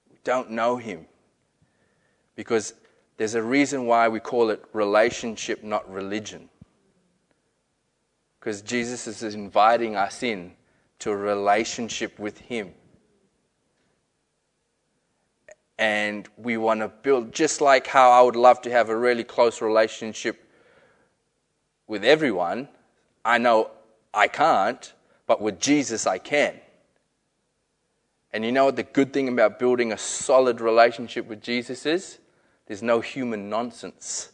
[0.09, 1.05] We don't know him.
[2.35, 2.73] Because
[3.19, 6.47] there's a reason why we call it relationship, not religion.
[8.39, 10.53] Because Jesus is inviting us in
[10.99, 12.71] to a relationship with Him.
[15.77, 19.25] And we want to build, just like how I would love to have a really
[19.25, 20.41] close relationship
[21.87, 22.69] with everyone.
[23.25, 23.71] I know
[24.13, 24.93] I can't,
[25.27, 26.53] but with Jesus I can.
[28.31, 32.19] And you know what the good thing about building a solid relationship with Jesus is?
[32.69, 34.29] There's no human nonsense.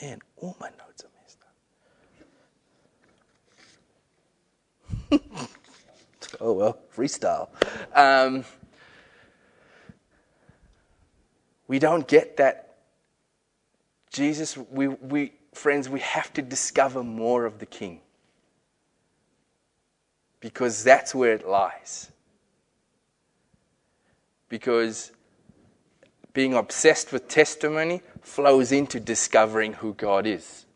[0.00, 1.40] Man, all my notes are messed
[5.10, 5.50] up.
[6.40, 7.48] oh well, freestyle.
[7.92, 8.44] Um,
[11.66, 12.76] we don't get that.
[14.12, 18.00] Jesus, we, we, friends, we have to discover more of the King
[20.40, 22.10] because that's where it lies.
[24.48, 25.12] Because
[26.32, 30.66] being obsessed with testimony flows into discovering who God is.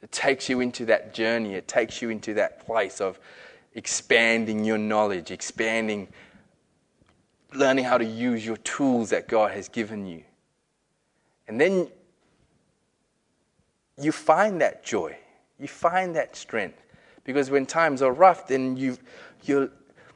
[0.00, 3.18] It takes you into that journey, it takes you into that place of
[3.74, 6.08] expanding your knowledge, expanding,
[7.52, 10.22] learning how to use your tools that God has given you.
[11.46, 11.88] And then
[14.00, 15.16] you find that joy.
[15.58, 16.80] You find that strength.
[17.24, 18.96] Because when times are rough, then you,
[19.44, 19.70] you're,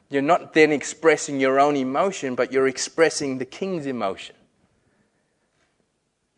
[0.09, 4.35] you're not then expressing your own emotion, but you're expressing the king's emotion.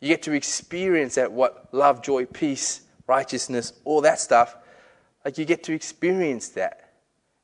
[0.00, 4.56] You get to experience that what love, joy, peace, righteousness, all that stuff.
[5.24, 6.92] Like you get to experience that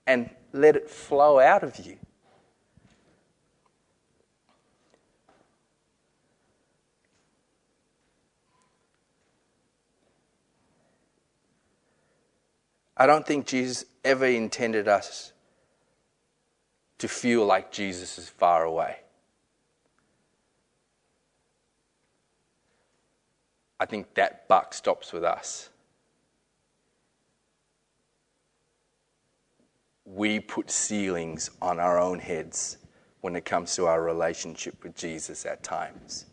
[0.07, 1.97] and let it flow out of you.
[13.03, 15.33] I don't think Jesus ever intended us
[16.99, 18.99] to feel like Jesus is far away.
[23.81, 25.69] I think that buck stops with us.
[30.05, 32.79] We put ceilings on our own heads
[33.21, 36.27] when it comes to our relationship with Jesus at times.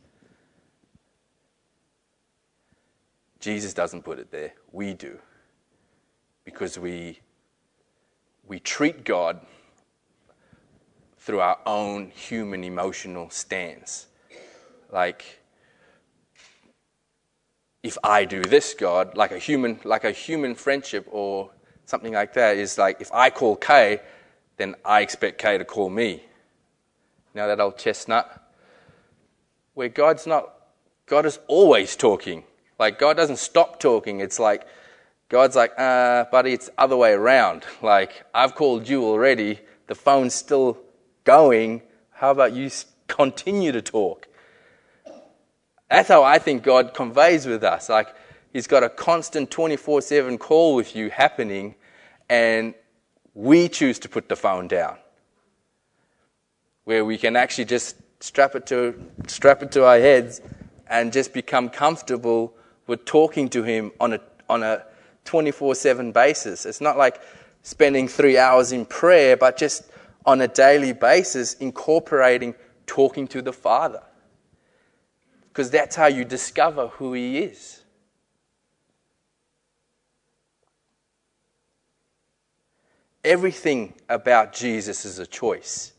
[3.40, 5.18] Jesus doesn't put it there, we do.
[6.46, 7.20] Because we,
[8.48, 9.40] we treat God
[11.18, 14.08] through our own human emotional stance.
[14.92, 15.40] Like,
[17.84, 21.52] if I do this, God, like a human, like a human friendship or
[21.86, 24.00] something like that, is like if I call Kay,
[24.58, 26.24] then I expect Kay to call me.
[27.34, 28.54] Now that old chestnut?
[29.74, 30.54] Where God's not,
[31.06, 32.44] God is always talking.
[32.78, 34.20] Like, God doesn't stop talking.
[34.20, 34.66] It's like,
[35.30, 37.64] God's like, uh, buddy, it's other way around.
[37.82, 39.60] Like, I've called you already.
[39.88, 40.78] The phone's still
[41.24, 41.84] going.
[42.12, 42.70] How about you
[43.08, 44.28] continue to talk?
[45.90, 47.90] That's how I think God conveys with us.
[47.90, 48.14] Like,
[48.52, 51.76] He's got a constant 24 7 call with you happening,
[52.28, 52.74] and
[53.36, 54.98] we choose to put the phone down.
[56.86, 60.42] Where we can actually just strap it to, strap it to our heads
[60.88, 62.56] and just become comfortable
[62.90, 64.20] we're talking to Him on a,
[64.50, 64.84] on a
[65.30, 66.66] 24 7 basis.
[66.66, 67.22] It's not like
[67.62, 69.84] spending three hours in prayer, but just
[70.26, 72.56] on a daily basis, incorporating
[72.88, 74.02] talking to the Father.
[75.50, 77.84] Because that's how you discover who He is.
[83.24, 85.94] Everything about Jesus is a choice.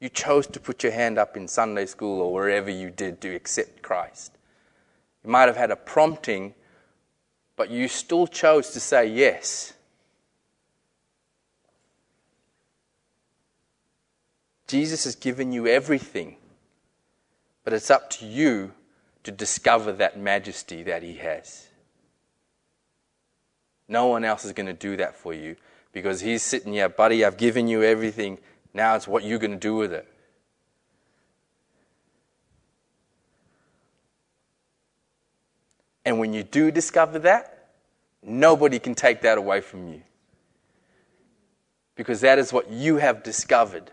[0.00, 3.34] You chose to put your hand up in Sunday school or wherever you did to
[3.34, 4.36] accept Christ.
[5.24, 6.54] You might have had a prompting,
[7.60, 9.74] but you still chose to say yes.
[14.66, 16.38] Jesus has given you everything,
[17.62, 18.72] but it's up to you
[19.24, 21.68] to discover that majesty that He has.
[23.88, 25.54] No one else is going to do that for you
[25.92, 28.38] because He's sitting here, buddy, I've given you everything.
[28.72, 30.09] Now it's what you're going to do with it.
[36.04, 37.68] And when you do discover that,
[38.22, 40.02] nobody can take that away from you.
[41.94, 43.90] Because that is what you have discovered.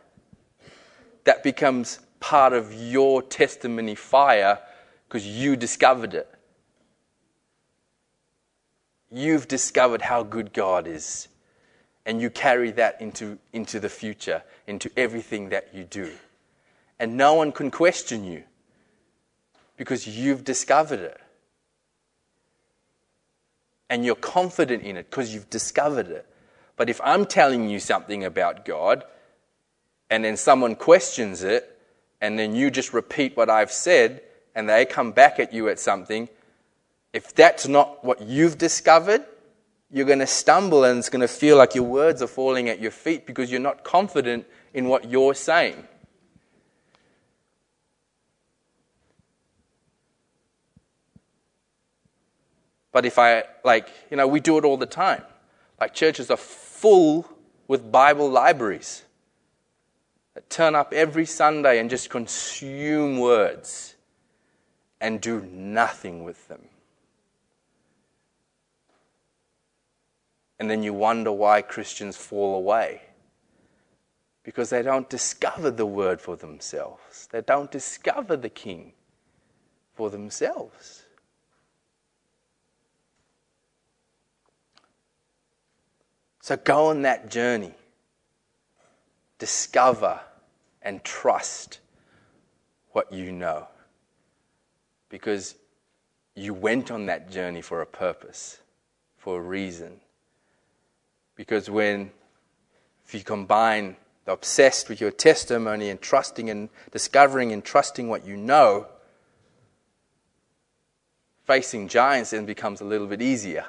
[1.25, 4.59] That becomes part of your testimony fire
[5.07, 6.29] because you discovered it.
[9.11, 11.27] You've discovered how good God is.
[12.05, 16.13] And you carry that into, into the future, into everything that you do.
[16.99, 18.43] And no one can question you
[19.75, 21.19] because you've discovered it
[23.89, 26.25] and you're confident in it because you've discovered it.
[26.75, 29.03] But if I'm telling you something about God
[30.09, 31.79] and then someone questions it
[32.21, 34.21] and then you just repeat what I've said
[34.55, 36.29] and they come back at you at something,
[37.13, 39.25] if that's not what you've discovered,
[39.89, 42.79] you're going to stumble and it's going to feel like your words are falling at
[42.79, 45.87] your feet because you're not confident in what you're saying.
[52.97, 55.21] But if I, like, you know, we do it all the time.
[55.79, 57.29] Like, churches are full
[57.67, 59.03] with Bible libraries
[60.33, 63.93] that turn up every Sunday and just consume words
[64.99, 66.63] and do nothing with them.
[70.57, 73.03] And then you wonder why Christians fall away.
[74.41, 78.93] Because they don't discover the word for themselves, they don't discover the King
[79.93, 80.96] for themselves.
[86.47, 87.73] So go on that journey.
[89.37, 90.21] Discover
[90.81, 91.81] and trust
[92.93, 93.67] what you know.
[95.09, 95.55] Because
[96.35, 98.61] you went on that journey for a purpose,
[99.17, 99.99] for a reason.
[101.35, 102.11] Because when,
[103.05, 108.25] if you combine the obsessed with your testimony and trusting and discovering and trusting what
[108.25, 108.87] you know,
[111.43, 113.65] facing giants then becomes a little bit easier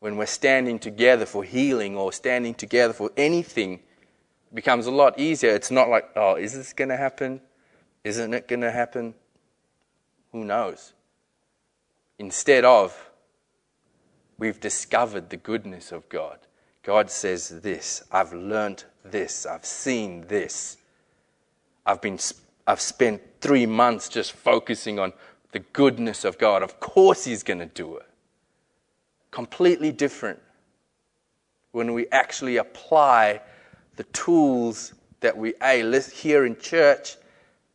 [0.00, 3.80] when we're standing together for healing or standing together for anything,
[4.54, 5.50] becomes a lot easier.
[5.50, 7.40] It's not like, oh, is this going to happen?
[8.04, 9.14] Isn't it going to happen?
[10.32, 10.92] Who knows?
[12.18, 13.10] Instead of,
[14.38, 16.38] we've discovered the goodness of God.
[16.82, 20.76] God says this I've learnt this, I've seen this.
[21.84, 22.18] I've, been,
[22.66, 25.14] I've spent three months just focusing on
[25.52, 26.62] the goodness of God.
[26.62, 28.07] Of course, He's going to do it
[29.38, 30.40] completely different
[31.70, 33.40] when we actually apply
[33.94, 37.14] the tools that we A, hear in church,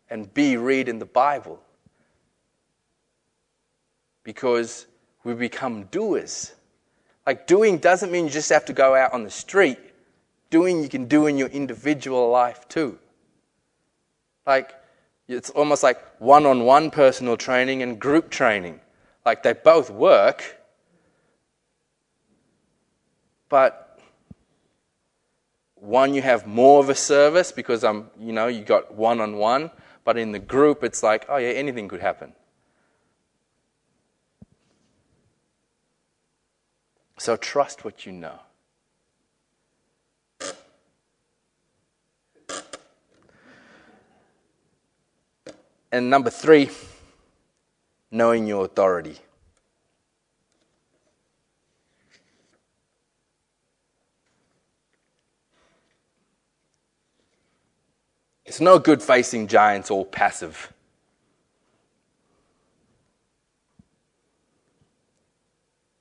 [0.10, 1.62] and B, read in the Bible.
[4.26, 4.88] Because
[5.24, 6.52] we become doers.
[7.26, 9.80] Like, doing doesn't mean you just have to go out on the street.
[10.50, 13.00] doing, you can do in your individual life too.
[14.46, 14.74] Like,
[15.30, 18.82] it's almost like one on one personal training and group training.
[19.26, 20.58] Like, they both work,
[23.54, 24.00] but
[25.76, 29.38] one you have more of a service because I'm, you know, you got one on
[29.38, 29.70] one,
[30.04, 32.34] but in the group it's like, oh yeah, anything could happen.
[37.20, 38.40] So trust what you know.
[45.92, 46.72] And number three,
[48.10, 49.20] knowing your authority.
[58.54, 60.72] It's no good facing giants all passive.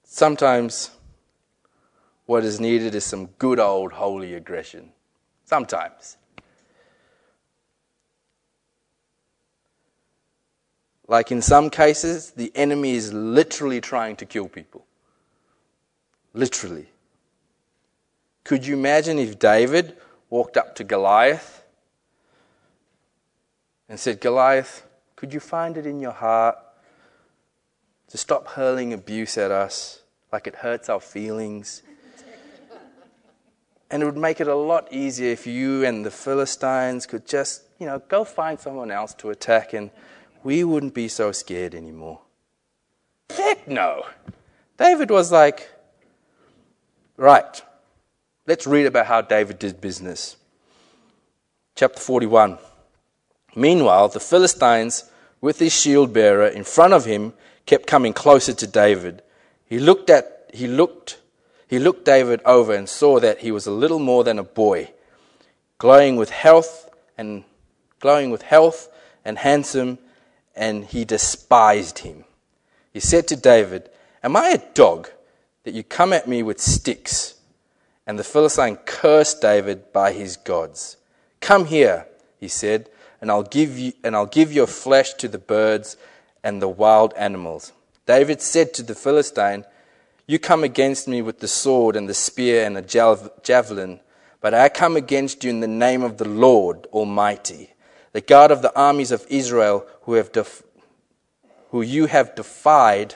[0.04, 0.90] Sometimes
[2.26, 4.92] what is needed is some good old holy aggression.
[5.46, 6.18] Sometimes.
[11.08, 14.84] Like in some cases, the enemy is literally trying to kill people.
[16.34, 16.90] Literally.
[18.44, 19.96] Could you imagine if David
[20.28, 21.61] walked up to Goliath
[23.92, 24.86] and said, Goliath,
[25.16, 26.56] could you find it in your heart
[28.08, 30.00] to stop hurling abuse at us
[30.32, 31.82] like it hurts our feelings?
[33.90, 37.64] And it would make it a lot easier if you and the Philistines could just,
[37.78, 39.90] you know, go find someone else to attack and
[40.42, 42.22] we wouldn't be so scared anymore.
[43.28, 44.06] Heck no.
[44.78, 45.70] David was like,
[47.18, 47.62] right,
[48.46, 50.38] let's read about how David did business.
[51.74, 52.56] Chapter 41.
[53.54, 57.34] Meanwhile, the Philistines, with his shield bearer in front of him,
[57.66, 59.22] kept coming closer to David.
[59.66, 61.18] He looked at he looked
[61.66, 64.90] he looked David over and saw that he was a little more than a boy,
[65.78, 67.44] glowing with health and
[68.00, 68.88] glowing with health
[69.24, 69.98] and handsome
[70.54, 72.24] and he despised him.
[72.92, 73.88] He said to David,
[74.22, 75.08] Am I a dog
[75.64, 77.34] that you come at me with sticks?
[78.06, 80.96] And the Philistine cursed David by his gods.
[81.40, 82.06] Come here,
[82.38, 82.88] he said,
[83.22, 85.96] and I'll give you and I'll give your flesh to the birds
[86.44, 87.72] and the wild animals.
[88.04, 89.64] David said to the Philistine,
[90.26, 94.00] You come against me with the sword and the spear and the javelin,
[94.42, 97.72] but I come against you in the name of the Lord Almighty
[98.12, 100.62] the God of the armies of Israel, who, have def-
[101.70, 103.14] who you have defied,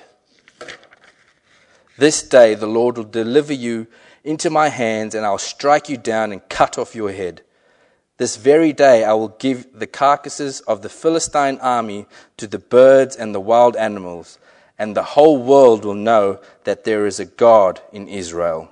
[1.99, 3.87] this day the Lord will deliver you
[4.25, 7.43] into my hands, and I'll strike you down and cut off your head.
[8.19, 12.07] This very day I will give the carcasses of the Philistine army
[12.39, 14.39] to the birds and the wild animals,
[14.79, 18.71] and the whole world will know that there is a God in Israel.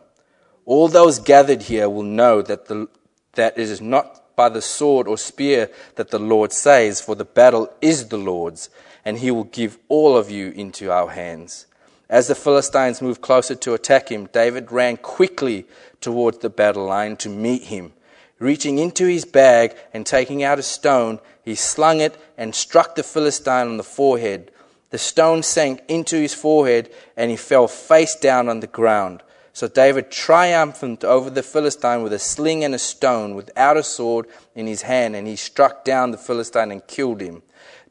[0.65, 2.89] All those gathered here will know that, the,
[3.35, 7.25] that it is not by the sword or spear that the Lord says, for the
[7.25, 8.71] battle is the Lord's,
[9.05, 11.67] and he will give all of you into our hands.
[12.09, 15.67] As the Philistines moved closer to attack him, David ran quickly
[16.01, 17.93] towards the battle line to meet him.
[18.39, 23.03] Reaching into his bag and taking out a stone, he slung it and struck the
[23.03, 24.51] Philistine on the forehead.
[24.91, 29.23] The stone sank into his forehead, and he fell face down on the ground.
[29.53, 34.27] So David triumphed over the Philistine with a sling and a stone, without a sword
[34.55, 37.43] in his hand, and he struck down the Philistine and killed him.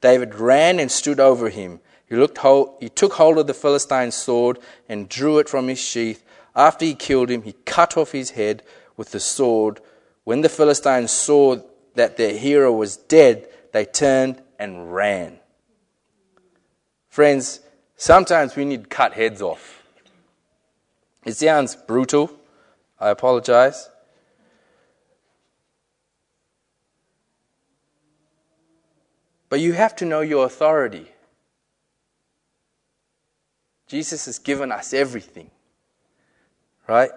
[0.01, 1.79] David ran and stood over him.
[2.09, 6.23] He, hold, he took hold of the Philistine's sword and drew it from his sheath.
[6.53, 8.61] After he killed him, he cut off his head
[8.97, 9.79] with the sword.
[10.23, 11.57] When the Philistines saw
[11.95, 15.39] that their hero was dead, they turned and ran.
[17.09, 17.59] Friends,
[17.97, 19.83] sometimes we need cut heads off.
[21.25, 22.31] It sounds brutal.
[22.99, 23.89] I apologize.
[29.49, 31.11] But you have to know your authority.
[33.87, 35.51] Jesus has given us everything,
[36.87, 37.11] right?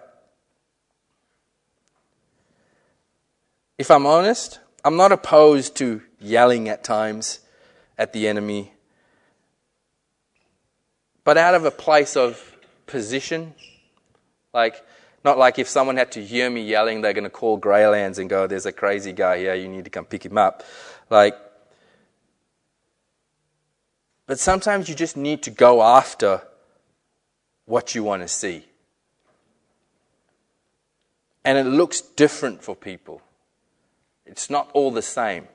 [3.79, 7.41] If I'm honest, I'm not opposed to yelling at times
[7.99, 8.73] at the enemy,
[11.25, 12.57] but out of a place of
[12.87, 13.55] position
[14.57, 14.83] like,
[15.23, 18.31] not like if someone had to hear me yelling, they're going to call Graylands and
[18.31, 20.63] go, there's a crazy guy here, you need to come pick him up.
[21.11, 21.37] Like,
[24.27, 26.41] but sometimes you just need to go after
[27.67, 28.65] what you want to see.
[31.45, 33.21] And it looks different for people.
[34.27, 35.49] It's not all the same.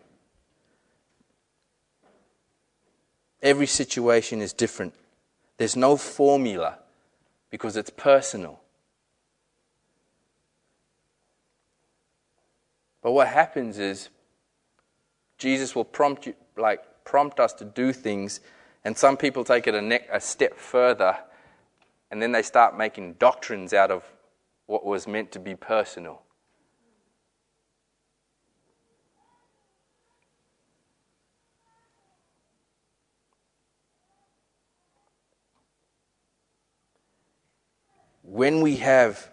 [3.42, 4.94] Every situation is different.
[5.58, 6.80] There's no formula
[7.50, 8.62] because it's personal.
[13.02, 14.10] But what happens is
[15.38, 18.40] Jesus will prompt you, like prompt us to do things,
[18.86, 21.18] and some people take it a, ne- a step further,
[22.12, 24.04] and then they start making doctrines out of
[24.68, 26.22] what was meant to be personal.
[38.32, 39.30] When we have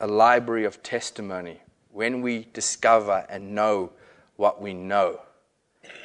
[0.00, 1.60] a library of testimony,
[1.92, 3.92] when we discover and know
[4.34, 5.20] what we know,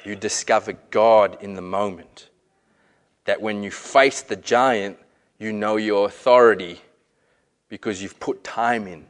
[0.06, 2.30] you discover God in the moment.
[3.26, 5.00] That when you face the giant,
[5.40, 6.80] you know your authority
[7.70, 9.08] because you've put time in.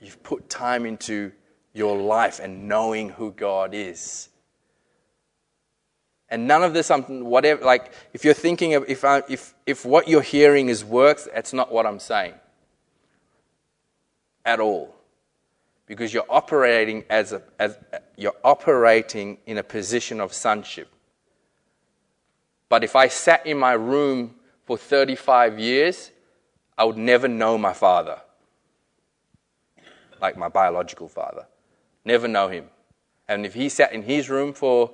[0.00, 1.32] You've put time into
[1.72, 4.28] your life and knowing who God is.
[6.30, 9.84] And none of this, I'm, whatever, like, if you're thinking of, if, I, if, if
[9.84, 12.34] what you're hearing is works, that's not what I'm saying.
[14.44, 14.94] At all
[15.86, 20.88] because you're operating as a as uh, you're operating in a position of sonship.
[22.68, 26.10] But if I sat in my room for 35 years,
[26.76, 28.20] I would never know my father.
[30.20, 31.46] Like my biological father.
[32.04, 32.70] Never know him.
[33.28, 34.92] And if he sat in his room for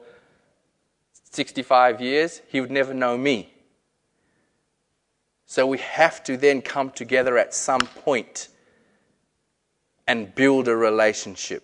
[1.30, 3.52] 65 years, he would never know me.
[5.46, 8.48] So we have to then come together at some point
[10.06, 11.62] and build a relationship.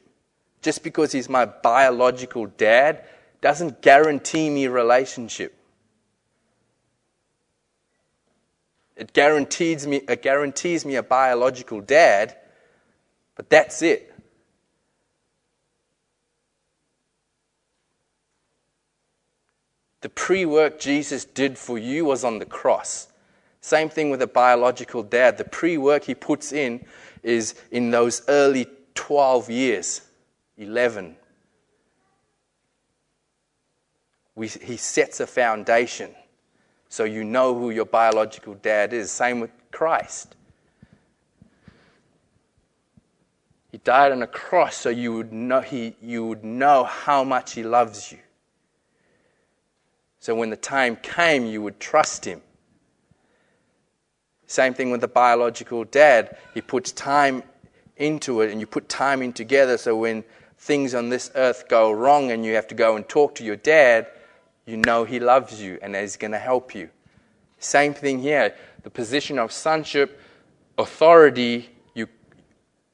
[0.63, 3.05] Just because he's my biological dad
[3.41, 5.55] doesn't guarantee me a relationship.
[8.97, 12.37] It guarantees me, it guarantees me a biological dad,
[13.35, 14.13] but that's it.
[20.07, 23.09] The pre work Jesus did for you was on the cross.
[23.61, 25.37] Same thing with a biological dad.
[25.37, 26.87] The pre work he puts in
[27.25, 30.03] is in those early 12 years,
[30.59, 31.17] 11.
[34.37, 36.15] We, he sets a foundation
[36.89, 39.11] so you know who your biological dad is.
[39.11, 40.37] Same with Christ.
[43.73, 47.55] He died on a cross so you would know, he, you would know how much
[47.55, 48.19] he loves you.
[50.27, 52.43] So when the time came, you would trust him.
[54.49, 56.37] Same thing with the biological dad.
[56.53, 57.45] He puts time
[57.97, 60.25] into it and you put time in together so when
[60.59, 63.55] things on this earth go wrong and you have to go and talk to your
[63.55, 64.09] dad,
[64.65, 66.91] you know he loves you and he's going to help you.
[67.61, 68.53] Same thing here.
[68.83, 70.21] The position of sonship,
[70.77, 72.09] authority, you,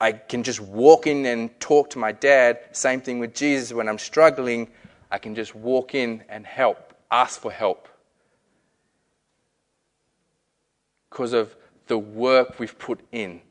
[0.03, 2.61] I can just walk in and talk to my dad.
[2.73, 3.73] Same thing with Jesus.
[3.73, 4.69] When I'm struggling,
[5.11, 7.89] I can just walk in and help, ask for help.
[11.13, 11.55] because of
[11.89, 13.43] the work we've put in.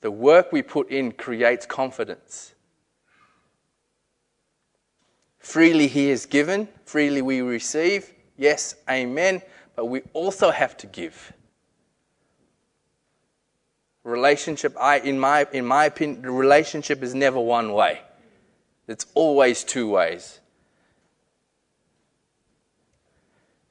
[0.00, 2.54] The work we put in creates confidence.
[5.38, 8.10] Freely He is given, freely we receive.
[8.38, 9.42] Yes, amen.
[9.76, 11.34] But we also have to give.
[14.04, 18.00] Relationship, I, in, my, in my opinion, the relationship is never one way,
[18.88, 20.40] it's always two ways.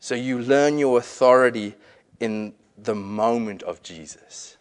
[0.02, 1.76] So you learn your authority
[2.20, 4.58] in the moment of Jesus,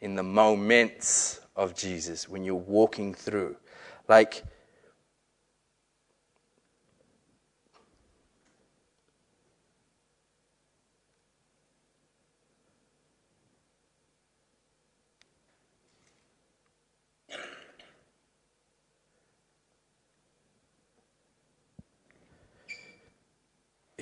[0.00, 3.56] in the moments of Jesus when you're walking through.
[4.08, 4.44] Like,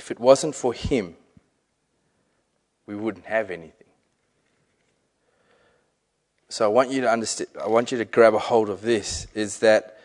[0.03, 1.14] if it wasn't for him,
[2.86, 3.86] we wouldn't have anything.
[6.48, 9.28] So I want you to understand, I want you to grab a hold of this
[9.32, 9.96] is that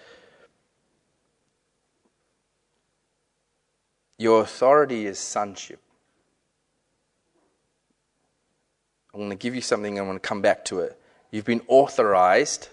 [4.19, 5.79] your authority is sonship.
[9.15, 10.95] I'm going to give you something, I'm going to come back to it.
[11.31, 12.69] You've been authorized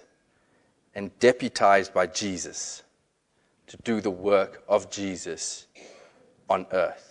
[0.95, 2.83] and deputized by Jesus
[3.69, 5.67] to do the work of Jesus
[6.51, 7.04] on earth.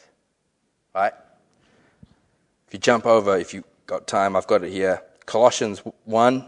[0.93, 1.13] Right?
[2.67, 5.01] If you jump over, if you've got time, I've got it here.
[5.25, 6.45] Colossians 1,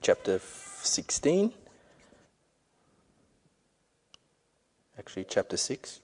[0.00, 0.40] chapter
[0.82, 1.52] 16.
[4.98, 6.00] Actually, chapter 6.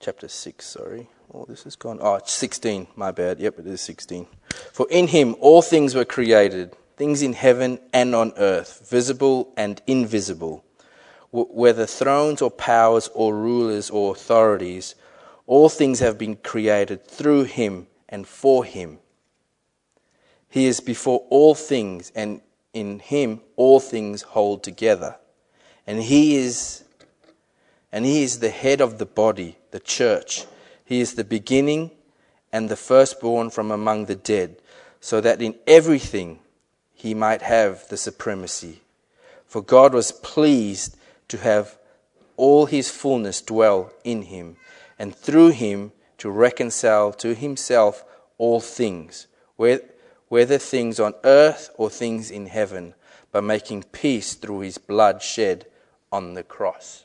[0.00, 1.08] Chapter 6, sorry.
[1.32, 1.98] Oh, this is gone.
[2.02, 3.40] Oh, 16, my bad.
[3.40, 4.26] Yep, it is 16.
[4.72, 9.80] For in him all things were created, things in heaven and on earth, visible and
[9.86, 10.64] invisible
[11.34, 14.94] whether thrones or powers or rulers or authorities,
[15.46, 18.98] All things have been created through him and for him.
[20.48, 22.40] He is before all things, and
[22.72, 25.16] in him all things hold together.
[25.86, 26.84] And he is
[27.92, 30.46] and he is the head of the body, the church.
[30.84, 31.90] He is the beginning
[32.52, 34.56] and the firstborn from among the dead,
[35.00, 36.38] so that in everything
[37.04, 38.80] he might have the supremacy.
[39.46, 40.96] For God was pleased
[41.28, 41.76] to have
[42.38, 44.56] all his fullness dwell in him,
[44.98, 48.04] and through him to reconcile to himself
[48.38, 49.26] all things,
[49.56, 52.94] whether things on earth or things in heaven,
[53.30, 55.66] by making peace through his blood shed
[56.10, 57.04] on the cross.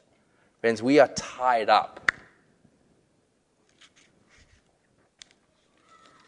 [0.62, 2.10] Friends, we are tied up.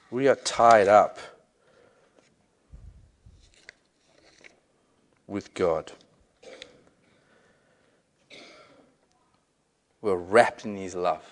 [0.09, 1.19] We are tied up
[5.31, 5.93] with God.
[10.01, 11.23] We're wrapped in His love.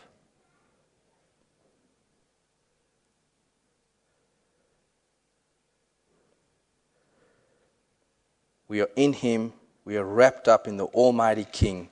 [8.68, 9.54] We are in Him.
[9.84, 11.90] We are wrapped up in the Almighty King.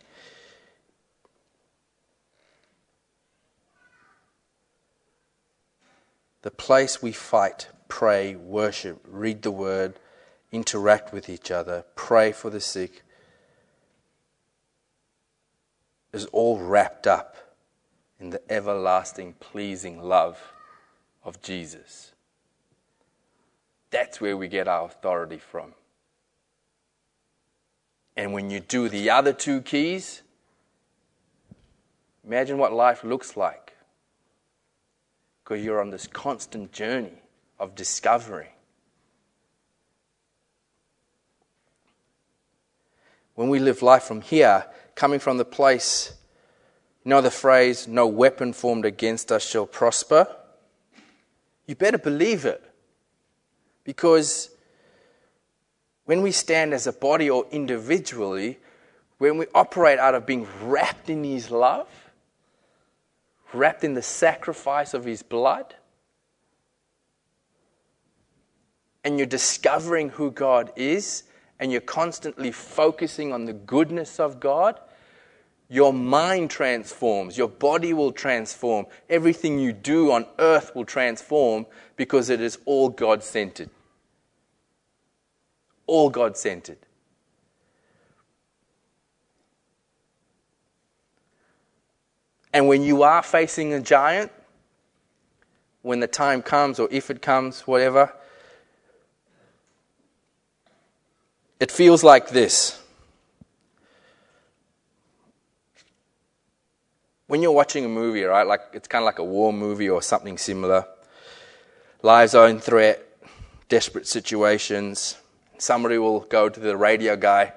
[6.43, 9.99] The place we fight, pray, worship, read the Word,
[10.57, 13.03] interact with each other, pray for the sick,
[16.11, 17.35] is all wrapped up
[18.19, 20.41] in the everlasting, pleasing love
[21.23, 22.11] of Jesus.
[23.91, 25.75] That's where we get our authority from.
[28.15, 30.23] And when you do the other two keys,
[32.25, 33.73] imagine what life looks like.
[35.43, 37.21] Because you're on this constant journey
[37.59, 38.49] of discovering.
[43.38, 44.65] When we live life from here,
[44.95, 46.11] coming from the place,
[47.05, 50.25] you know the phrase, no weapon formed against us shall prosper?
[51.67, 52.63] You better believe it.
[53.83, 54.49] Because
[56.05, 58.57] when we stand as a body or individually,
[59.19, 61.88] when we operate out of being wrapped in His love,
[63.53, 65.75] wrapped in the sacrifice of His blood,
[69.03, 71.21] and you're discovering who God is,
[71.59, 74.79] and you're constantly focusing on the goodness of God,
[75.69, 82.29] your mind transforms, your body will transform, everything you do on earth will transform because
[82.29, 83.69] it is all God centered.
[85.85, 86.77] All God centered.
[92.53, 94.31] And when you are facing a giant,
[95.81, 98.13] when the time comes, or if it comes, whatever,
[101.59, 102.81] it feels like this.
[107.27, 110.01] When you're watching a movie, right, like it's kind of like a war movie or
[110.01, 110.85] something similar,
[112.01, 113.03] lives are in threat,
[113.67, 115.17] desperate situations,
[115.57, 117.51] somebody will go to the radio guy,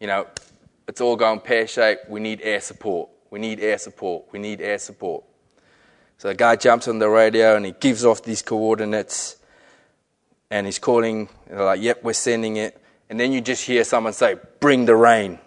[0.00, 0.26] you know,
[0.88, 4.60] it's all going pear shaped, we need air support, we need air support, we need
[4.60, 5.24] air support.
[6.16, 9.36] So the guy jumps on the radio and he gives off these coordinates
[10.50, 12.80] and he's calling, they're like, yep, we're sending it.
[13.10, 15.38] And then you just hear someone say, bring the rain.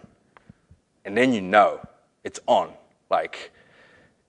[1.06, 1.82] And then you know
[2.24, 2.72] it's on.
[3.10, 3.52] Like,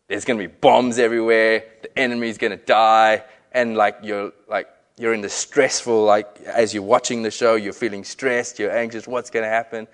[0.09, 1.65] there's going to be bombs everywhere.
[1.83, 3.25] The enemy's going to die.
[3.53, 4.69] And like, you're like,
[4.99, 9.07] you're in the stressful, like, as you're watching the show, you're feeling stressed, you're anxious,
[9.07, 9.87] what's going to happen?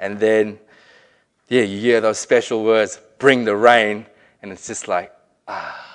[0.00, 0.58] And then,
[1.48, 4.06] yeah, you hear those special words, bring the rain.
[4.42, 5.12] And it's just like,
[5.46, 5.86] ah,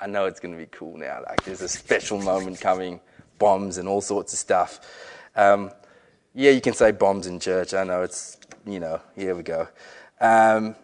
[0.00, 1.22] I know it's going to be cool now.
[1.28, 3.00] Like, there's a special moment coming,
[3.38, 4.80] bombs and all sorts of stuff.
[5.34, 5.70] Um,
[6.34, 7.74] yeah, you can say bombs in church.
[7.74, 9.68] I know it's, you know, here we go.
[10.20, 10.74] Um,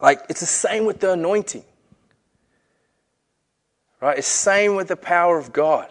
[0.00, 1.64] like, it's the same with the anointing.
[4.00, 4.18] Right?
[4.18, 5.88] It's same with the power of God.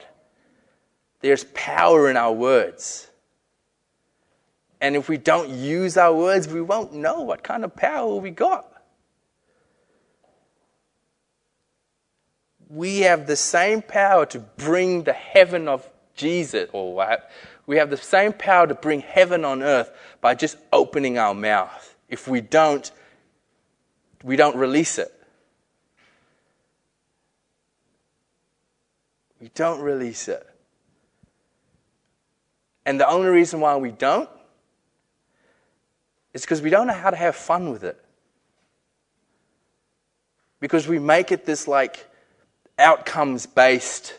[1.21, 3.09] There's power in our words.
[4.81, 8.31] And if we don't use our words, we won't know what kind of power we
[8.31, 8.67] got.
[12.67, 15.87] We have the same power to bring the heaven of
[16.21, 17.29] Jesus, or what?
[17.65, 19.91] We have the same power to bring heaven on earth
[20.21, 21.95] by just opening our mouth.
[22.07, 22.89] If we don't,
[24.23, 25.11] we don't release it.
[29.39, 30.47] We don't release it.
[32.85, 34.29] And the only reason why we don't
[36.33, 37.99] is because we don't know how to have fun with it.
[40.59, 42.07] Because we make it this like
[42.77, 44.13] outcomes based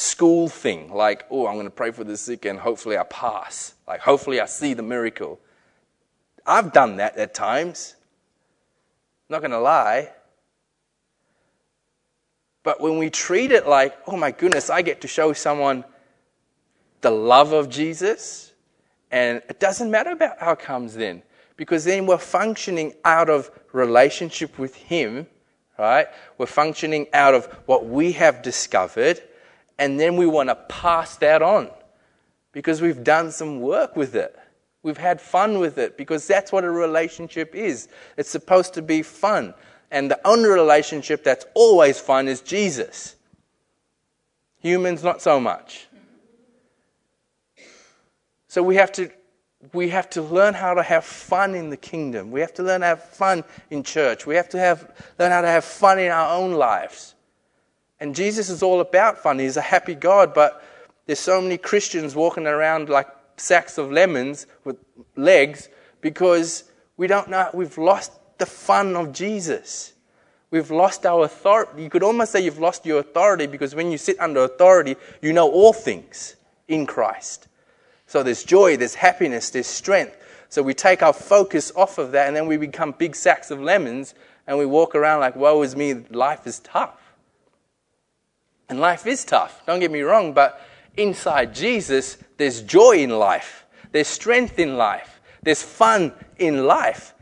[0.00, 0.92] school thing.
[0.92, 3.74] Like, oh, I'm going to pray for the sick and hopefully I pass.
[3.86, 5.38] Like, hopefully I see the miracle.
[6.46, 7.96] I've done that at times.
[9.28, 10.10] not going to lie.
[12.62, 15.84] But when we treat it like, oh my goodness, I get to show someone
[17.02, 18.52] the love of Jesus,
[19.10, 21.22] and it doesn't matter about outcomes then,
[21.56, 25.26] because then we're functioning out of relationship with Him,
[25.78, 26.08] right?
[26.36, 29.22] We're functioning out of what we have discovered,
[29.80, 31.70] and then we want to pass that on
[32.52, 34.38] because we've done some work with it.
[34.82, 37.88] We've had fun with it because that's what a relationship is.
[38.18, 39.54] It's supposed to be fun.
[39.90, 43.16] And the only relationship that's always fun is Jesus.
[44.58, 45.88] Humans, not so much.
[48.48, 49.10] So we have to
[49.72, 52.30] we have to learn how to have fun in the kingdom.
[52.30, 54.26] We have to learn how to have fun in church.
[54.26, 57.14] We have to have, learn how to have fun in our own lives.
[58.00, 59.38] And Jesus is all about fun.
[59.38, 60.64] He's a happy God, but
[61.06, 64.76] there's so many Christians walking around like sacks of lemons with
[65.16, 65.68] legs
[66.00, 66.64] because
[66.96, 69.92] we don't know, we've lost the fun of Jesus.
[70.50, 71.82] We've lost our authority.
[71.82, 75.32] You could almost say you've lost your authority because when you sit under authority, you
[75.32, 76.36] know all things
[76.68, 77.46] in Christ.
[78.06, 80.16] So there's joy, there's happiness, there's strength.
[80.48, 83.60] So we take our focus off of that and then we become big sacks of
[83.60, 84.14] lemons
[84.48, 86.99] and we walk around like, woe is me, life is tough.
[88.70, 90.60] And life is tough, don't get me wrong, but
[90.96, 97.12] inside Jesus, there's joy in life, there's strength in life, there's fun in life,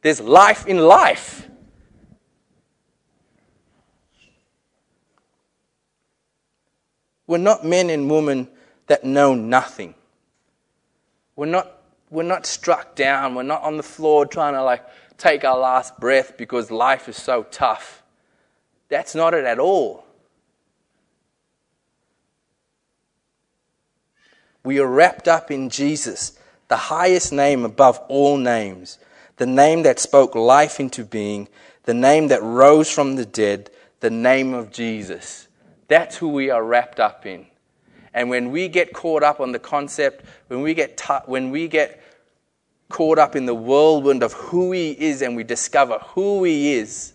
[0.00, 1.46] there's life in life.
[7.26, 8.48] We're not men and women
[8.86, 9.94] that know nothing.
[11.36, 13.34] We're not, we're not struck down.
[13.34, 14.84] We're not on the floor trying to like
[15.16, 18.02] take our last breath because life is so tough.
[18.88, 20.04] That's not it at all.
[24.64, 26.38] We are wrapped up in Jesus,
[26.68, 28.98] the highest name above all names,
[29.36, 31.48] the name that spoke life into being,
[31.84, 35.48] the name that rose from the dead, the name of Jesus.
[35.88, 37.46] That's who we are wrapped up in.
[38.14, 42.00] And when we get caught up on the concept, when we get, when we get
[42.88, 47.12] caught up in the whirlwind of who He is and we discover who He is,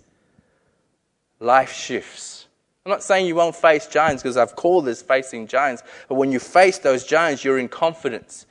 [1.40, 2.39] life shifts.
[2.86, 6.32] I'm not saying you won't face giants because I've called this facing giants, but when
[6.32, 8.46] you face those giants, you're in confidence.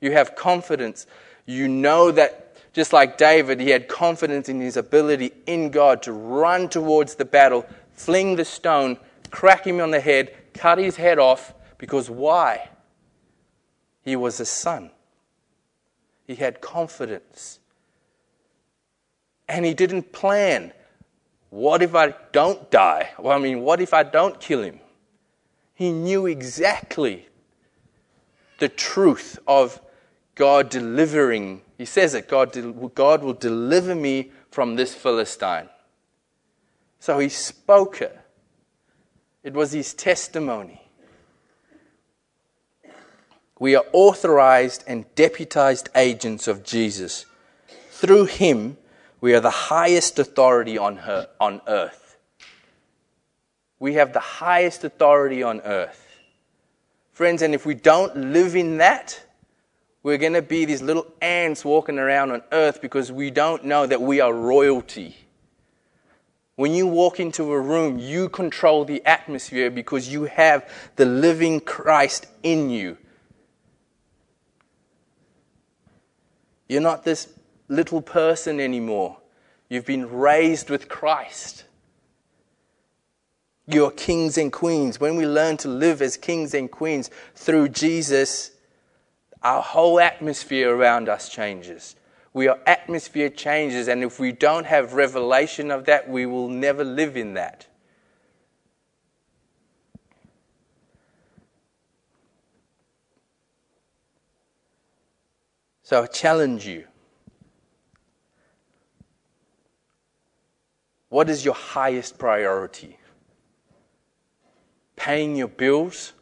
[0.00, 1.06] You have confidence.
[1.46, 6.12] You know that just like David, he had confidence in his ability in God to
[6.12, 8.98] run towards the battle, fling the stone,
[9.30, 12.68] crack him on the head, cut his head off, because why?
[14.02, 14.90] He was a son.
[16.26, 17.60] He had confidence.
[19.48, 20.72] And he didn't plan
[21.54, 23.10] what if I don't die?
[23.16, 24.80] Well, I mean, what if I don't kill him?
[25.72, 27.28] He knew exactly
[28.58, 29.80] the truth of
[30.34, 31.62] God delivering.
[31.78, 35.68] He says it God, God will deliver me from this Philistine.
[36.98, 38.18] So he spoke it,
[39.44, 40.82] it was his testimony.
[43.60, 47.26] We are authorized and deputized agents of Jesus.
[47.90, 48.76] Through him,
[49.24, 52.18] we are the highest authority on, her, on earth.
[53.78, 56.06] We have the highest authority on earth.
[57.10, 59.18] Friends, and if we don't live in that,
[60.02, 63.86] we're going to be these little ants walking around on earth because we don't know
[63.86, 65.16] that we are royalty.
[66.56, 71.60] When you walk into a room, you control the atmosphere because you have the living
[71.60, 72.98] Christ in you.
[76.68, 77.33] You're not this
[77.68, 79.18] little person anymore.
[79.68, 81.64] You've been raised with Christ.
[83.66, 85.00] You're kings and queens.
[85.00, 88.50] When we learn to live as kings and queens through Jesus,
[89.42, 91.96] our whole atmosphere around us changes.
[92.32, 96.84] We are atmosphere changes, and if we don't have revelation of that, we will never
[96.84, 97.66] live in that.
[105.84, 106.86] So I challenge you
[111.14, 112.98] What is your highest priority?
[114.96, 116.12] Paying your bills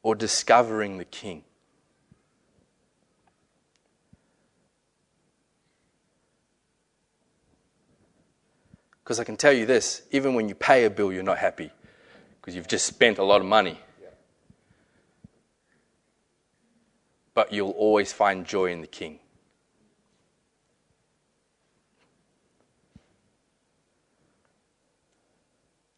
[0.00, 1.42] or discovering the King?
[9.02, 11.72] Because I can tell you this even when you pay a bill, you're not happy
[12.40, 13.80] because you've just spent a lot of money.
[17.34, 19.18] But you'll always find joy in the King.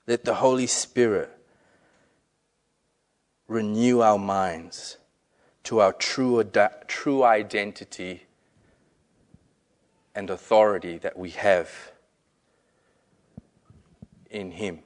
[0.07, 1.31] Let the Holy Spirit
[3.49, 4.99] renew our minds
[5.65, 6.45] to our true,
[6.87, 8.27] true identity
[10.15, 11.93] and authority that we have
[14.31, 14.81] in Him.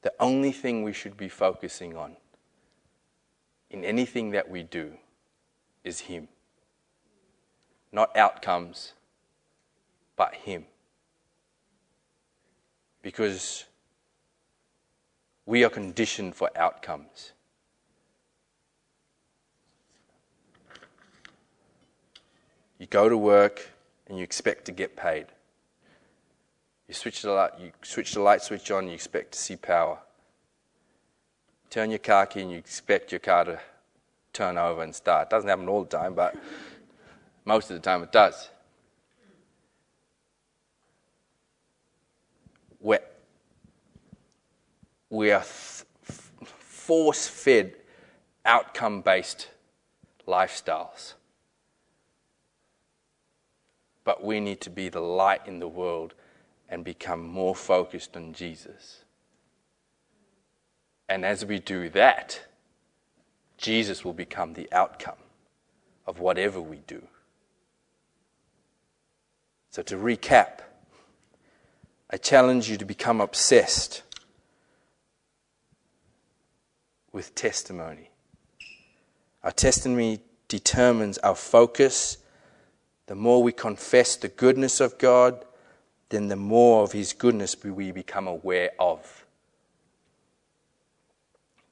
[0.00, 2.16] The only thing we should be focusing on
[3.70, 4.94] in anything that we do
[5.84, 6.28] is Him.
[7.92, 8.94] Not outcomes,
[10.16, 10.66] but Him.
[13.02, 13.64] Because
[15.46, 17.32] we are conditioned for outcomes.
[22.78, 23.70] You go to work
[24.08, 25.26] and you expect to get paid.
[26.88, 29.98] You switch the light, you switch the light switch on, you expect to see power.
[31.70, 33.60] Turn your car key and you expect your car to
[34.32, 35.28] turn over and start.
[35.28, 36.34] It doesn't happen all the time, but
[37.44, 38.50] most of the time it does.
[42.82, 43.00] We're,
[45.08, 47.74] we are force fed,
[48.44, 49.48] outcome based
[50.26, 51.14] lifestyles.
[54.04, 56.14] But we need to be the light in the world
[56.68, 59.04] and become more focused on Jesus.
[61.08, 62.40] And as we do that,
[63.58, 65.22] Jesus will become the outcome
[66.06, 67.06] of whatever we do.
[69.70, 70.60] So, to recap,
[72.12, 74.02] I challenge you to become obsessed
[77.10, 78.10] with testimony.
[79.42, 82.18] Our testimony determines our focus.
[83.06, 85.44] The more we confess the goodness of God,
[86.10, 89.24] then the more of His goodness we become aware of.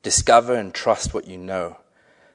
[0.02, 1.76] Discover and trust what you know.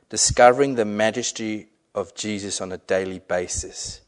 [0.10, 4.02] Discovering the majesty of Jesus on a daily basis.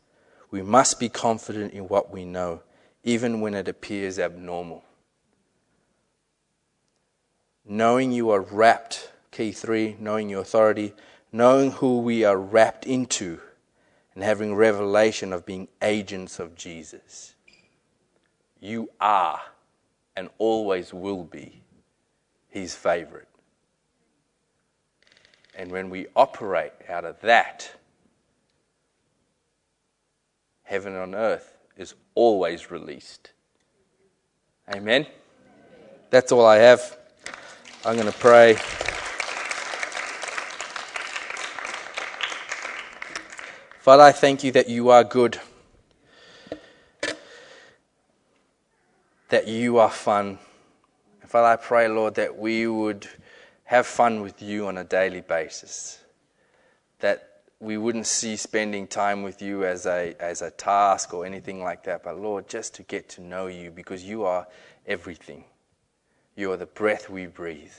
[0.51, 2.61] We must be confident in what we know,
[3.07, 4.83] even when it appears abnormal.
[7.65, 10.93] Knowing you are wrapped, key three, knowing your authority,
[11.31, 13.39] knowing who we are wrapped into,
[14.13, 17.33] and having revelation of being agents of Jesus.
[18.59, 19.39] You are
[20.17, 21.61] and always will be
[22.49, 23.29] his favorite.
[25.55, 27.71] And when we operate out of that,
[30.63, 33.31] heaven on earth is always released.
[34.73, 35.05] Amen.
[36.09, 36.97] That's all I have.
[37.85, 38.55] I'm going to pray.
[43.79, 45.39] Father, I thank you that you are good,
[49.29, 50.39] that you are fun.
[51.25, 53.07] Father, I pray, Lord, that we would
[53.63, 55.99] have fun with you on a daily basis.
[56.99, 61.63] That we wouldn't see spending time with you as a, as a task or anything
[61.63, 64.47] like that, but Lord, just to get to know you because you are
[64.85, 65.43] everything.
[66.35, 67.73] You are the breath we breathe.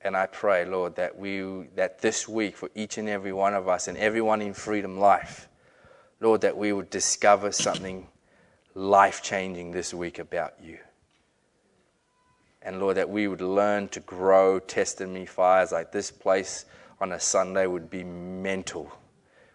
[0.00, 3.68] And I pray, Lord, that we that this week for each and every one of
[3.68, 5.48] us and everyone in Freedom Life,
[6.20, 8.06] Lord, that we would discover something
[8.74, 10.78] life changing this week about you.
[12.66, 16.64] And Lord, that we would learn to grow testimony fires like this place
[17.00, 18.90] on a Sunday would be mental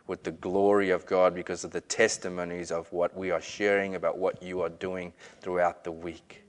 [0.07, 4.18] with the glory of God because of the testimonies of what we are sharing about
[4.18, 6.43] what you are doing throughout the week.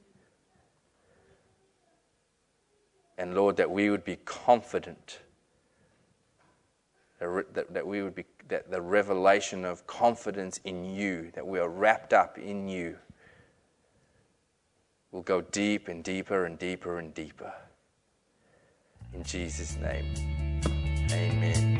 [3.19, 5.19] And Lord, that we would be confident,
[7.19, 11.69] that, that we would be, that the revelation of confidence in you, that we are
[11.69, 12.99] wrapped up in you
[15.13, 17.53] will go deep and deeper and deeper and deeper.
[19.15, 20.07] In Jesus' name,
[21.13, 21.72] amen.